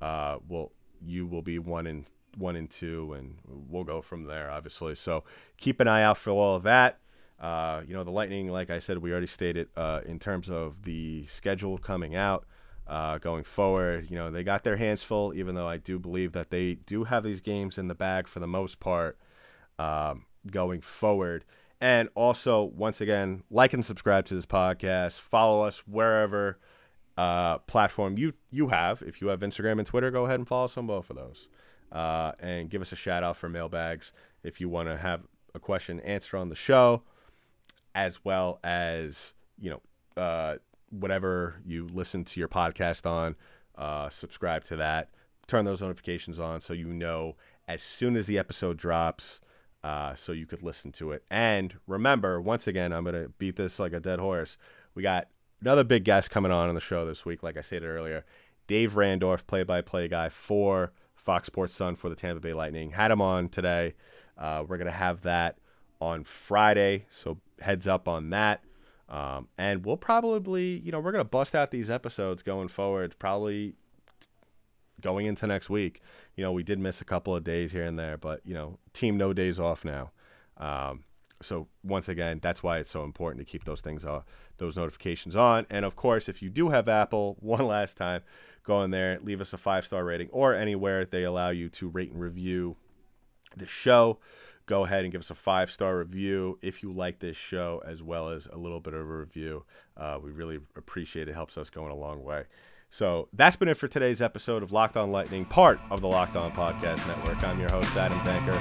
uh, 0.00 0.38
will 0.48 0.72
you 1.04 1.26
will 1.26 1.42
be 1.42 1.58
one 1.58 1.86
in 1.86 2.06
one 2.36 2.56
and 2.56 2.70
two, 2.70 3.12
and 3.12 3.36
we'll 3.46 3.84
go 3.84 4.00
from 4.00 4.24
there. 4.24 4.50
Obviously, 4.50 4.94
so 4.94 5.24
keep 5.58 5.80
an 5.80 5.88
eye 5.88 6.02
out 6.02 6.16
for 6.18 6.30
all 6.30 6.56
of 6.56 6.62
that. 6.62 6.98
Uh, 7.42 7.82
you 7.86 7.92
know, 7.92 8.04
the 8.04 8.10
Lightning, 8.10 8.48
like 8.48 8.70
I 8.70 8.78
said, 8.78 8.98
we 8.98 9.10
already 9.10 9.26
stated 9.26 9.68
uh, 9.76 10.00
in 10.06 10.18
terms 10.20 10.48
of 10.48 10.84
the 10.84 11.26
schedule 11.26 11.76
coming 11.76 12.14
out. 12.14 12.46
Uh, 12.86 13.16
going 13.18 13.44
forward, 13.44 14.10
you 14.10 14.16
know, 14.16 14.30
they 14.30 14.42
got 14.42 14.64
their 14.64 14.76
hands 14.76 15.02
full, 15.02 15.32
even 15.34 15.54
though 15.54 15.68
I 15.68 15.76
do 15.76 15.98
believe 15.98 16.32
that 16.32 16.50
they 16.50 16.74
do 16.74 17.04
have 17.04 17.22
these 17.22 17.40
games 17.40 17.78
in 17.78 17.88
the 17.88 17.94
bag 17.94 18.26
for 18.26 18.40
the 18.40 18.46
most 18.46 18.80
part 18.80 19.16
um, 19.78 20.26
going 20.50 20.80
forward. 20.80 21.44
And 21.80 22.08
also, 22.14 22.62
once 22.62 23.00
again, 23.00 23.44
like 23.50 23.72
and 23.72 23.84
subscribe 23.84 24.24
to 24.26 24.34
this 24.34 24.46
podcast. 24.46 25.20
Follow 25.20 25.62
us 25.62 25.78
wherever 25.86 26.58
uh, 27.16 27.58
platform 27.58 28.18
you 28.18 28.34
you 28.50 28.68
have. 28.68 29.02
If 29.02 29.20
you 29.20 29.28
have 29.28 29.40
Instagram 29.40 29.78
and 29.78 29.86
Twitter, 29.86 30.10
go 30.10 30.26
ahead 30.26 30.40
and 30.40 30.46
follow 30.46 30.64
us 30.66 30.76
on 30.76 30.86
both 30.86 31.10
of 31.10 31.16
those. 31.16 31.48
Uh, 31.90 32.32
and 32.40 32.70
give 32.70 32.82
us 32.82 32.92
a 32.92 32.96
shout 32.96 33.22
out 33.22 33.36
for 33.36 33.48
mailbags 33.48 34.12
if 34.42 34.60
you 34.60 34.68
want 34.68 34.88
to 34.88 34.96
have 34.96 35.22
a 35.54 35.60
question 35.60 36.00
answered 36.00 36.38
on 36.38 36.48
the 36.48 36.54
show, 36.54 37.02
as 37.94 38.24
well 38.24 38.58
as 38.64 39.34
you 39.58 39.70
know 39.70 40.22
uh, 40.22 40.56
whatever 40.90 41.60
you 41.64 41.88
listen 41.92 42.24
to 42.24 42.40
your 42.40 42.48
podcast 42.48 43.06
on. 43.06 43.36
Uh, 43.76 44.10
subscribe 44.10 44.64
to 44.64 44.76
that. 44.76 45.08
Turn 45.46 45.64
those 45.64 45.80
notifications 45.80 46.38
on 46.38 46.60
so 46.60 46.72
you 46.72 46.92
know 46.92 47.36
as 47.66 47.82
soon 47.82 48.16
as 48.16 48.26
the 48.26 48.38
episode 48.38 48.76
drops 48.76 49.40
uh, 49.84 50.14
so 50.14 50.32
you 50.32 50.46
could 50.46 50.62
listen 50.62 50.92
to 50.92 51.12
it. 51.12 51.24
And 51.30 51.74
remember, 51.86 52.40
once 52.40 52.66
again, 52.66 52.92
I'm 52.92 53.04
going 53.04 53.20
to 53.20 53.30
beat 53.38 53.56
this 53.56 53.78
like 53.78 53.92
a 53.92 54.00
dead 54.00 54.18
horse. 54.18 54.56
We 54.94 55.02
got 55.02 55.28
another 55.60 55.84
big 55.84 56.04
guest 56.04 56.30
coming 56.30 56.52
on 56.52 56.68
on 56.68 56.74
the 56.74 56.80
show 56.80 57.04
this 57.04 57.24
week, 57.24 57.42
like 57.42 57.56
I 57.56 57.62
stated 57.62 57.86
earlier. 57.86 58.24
Dave 58.66 58.94
Randorf, 58.94 59.46
play 59.46 59.64
by 59.64 59.80
play 59.80 60.06
guy 60.08 60.28
for 60.28 60.92
Fox 61.16 61.48
Sports 61.48 61.74
Sun 61.74 61.96
for 61.96 62.08
the 62.08 62.14
Tampa 62.14 62.40
Bay 62.40 62.52
Lightning. 62.52 62.90
Had 62.90 63.10
him 63.10 63.20
on 63.20 63.48
today. 63.48 63.94
Uh, 64.38 64.64
we're 64.66 64.78
going 64.78 64.86
to 64.86 64.92
have 64.92 65.22
that 65.22 65.58
on 66.00 66.24
Friday, 66.24 67.06
so 67.10 67.38
heads 67.62 67.88
up 67.88 68.08
on 68.08 68.30
that. 68.30 68.62
Um, 69.08 69.48
and 69.58 69.84
we'll 69.84 69.96
probably, 69.98 70.78
you 70.78 70.90
know, 70.90 71.00
we're 71.00 71.12
going 71.12 71.24
to 71.24 71.28
bust 71.28 71.54
out 71.54 71.70
these 71.70 71.90
episodes 71.90 72.42
going 72.42 72.68
forward, 72.68 73.14
probably 73.18 73.74
going 75.00 75.26
into 75.26 75.46
next 75.46 75.68
week. 75.68 76.00
You 76.36 76.44
know, 76.44 76.52
we 76.52 76.62
did 76.62 76.78
miss 76.78 77.00
a 77.00 77.04
couple 77.04 77.36
of 77.36 77.44
days 77.44 77.72
here 77.72 77.84
and 77.84 77.98
there, 77.98 78.16
but 78.16 78.40
you 78.44 78.54
know, 78.54 78.78
team 78.94 79.18
no 79.18 79.32
days 79.32 79.58
off 79.58 79.84
now. 79.84 80.12
Um, 80.56 81.04
so 81.42 81.68
once 81.82 82.08
again, 82.08 82.38
that's 82.40 82.62
why 82.62 82.78
it's 82.78 82.90
so 82.90 83.02
important 83.02 83.44
to 83.46 83.50
keep 83.50 83.64
those 83.64 83.80
things 83.80 84.04
uh, 84.04 84.22
those 84.58 84.76
notifications 84.76 85.36
on. 85.36 85.66
And 85.68 85.84
of 85.84 85.96
course, 85.96 86.28
if 86.28 86.40
you 86.40 86.48
do 86.48 86.70
have 86.70 86.88
Apple, 86.88 87.36
one 87.40 87.66
last 87.66 87.96
time, 87.96 88.22
go 88.62 88.82
in 88.82 88.90
there, 88.90 89.18
leave 89.22 89.40
us 89.40 89.52
a 89.52 89.58
five 89.58 89.84
star 89.84 90.04
rating, 90.04 90.28
or 90.30 90.54
anywhere 90.54 91.04
they 91.04 91.24
allow 91.24 91.50
you 91.50 91.68
to 91.70 91.88
rate 91.88 92.12
and 92.12 92.20
review 92.20 92.76
the 93.56 93.66
show. 93.66 94.18
Go 94.66 94.84
ahead 94.84 95.04
and 95.04 95.12
give 95.12 95.22
us 95.22 95.30
a 95.30 95.34
five 95.34 95.70
star 95.70 95.98
review 95.98 96.58
if 96.62 96.82
you 96.82 96.92
like 96.92 97.20
this 97.20 97.36
show, 97.36 97.82
as 97.86 98.02
well 98.02 98.28
as 98.28 98.46
a 98.46 98.56
little 98.56 98.80
bit 98.80 98.94
of 98.94 99.00
a 99.00 99.04
review. 99.04 99.64
Uh, 99.96 100.18
we 100.22 100.30
really 100.30 100.60
appreciate 100.76 101.22
it. 101.22 101.32
it. 101.32 101.34
Helps 101.34 101.58
us 101.58 101.70
going 101.70 101.90
a 101.90 101.96
long 101.96 102.22
way. 102.22 102.44
So 102.90 103.28
that's 103.32 103.56
been 103.56 103.68
it 103.68 103.78
for 103.78 103.88
today's 103.88 104.20
episode 104.20 104.62
of 104.62 104.70
Locked 104.70 104.96
On 104.96 105.10
Lightning, 105.10 105.46
part 105.46 105.80
of 105.90 106.02
the 106.02 106.08
Locked 106.08 106.36
On 106.36 106.52
Podcast 106.52 107.06
Network. 107.06 107.42
I'm 107.42 107.58
your 107.58 107.70
host, 107.70 107.96
Adam 107.96 108.18
Danker. 108.20 108.54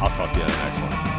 I'll 0.00 0.08
talk 0.08 0.32
to 0.32 0.38
you 0.40 0.44
on 0.44 0.50
the 0.50 0.56
next 0.56 1.06
one. 1.06 1.15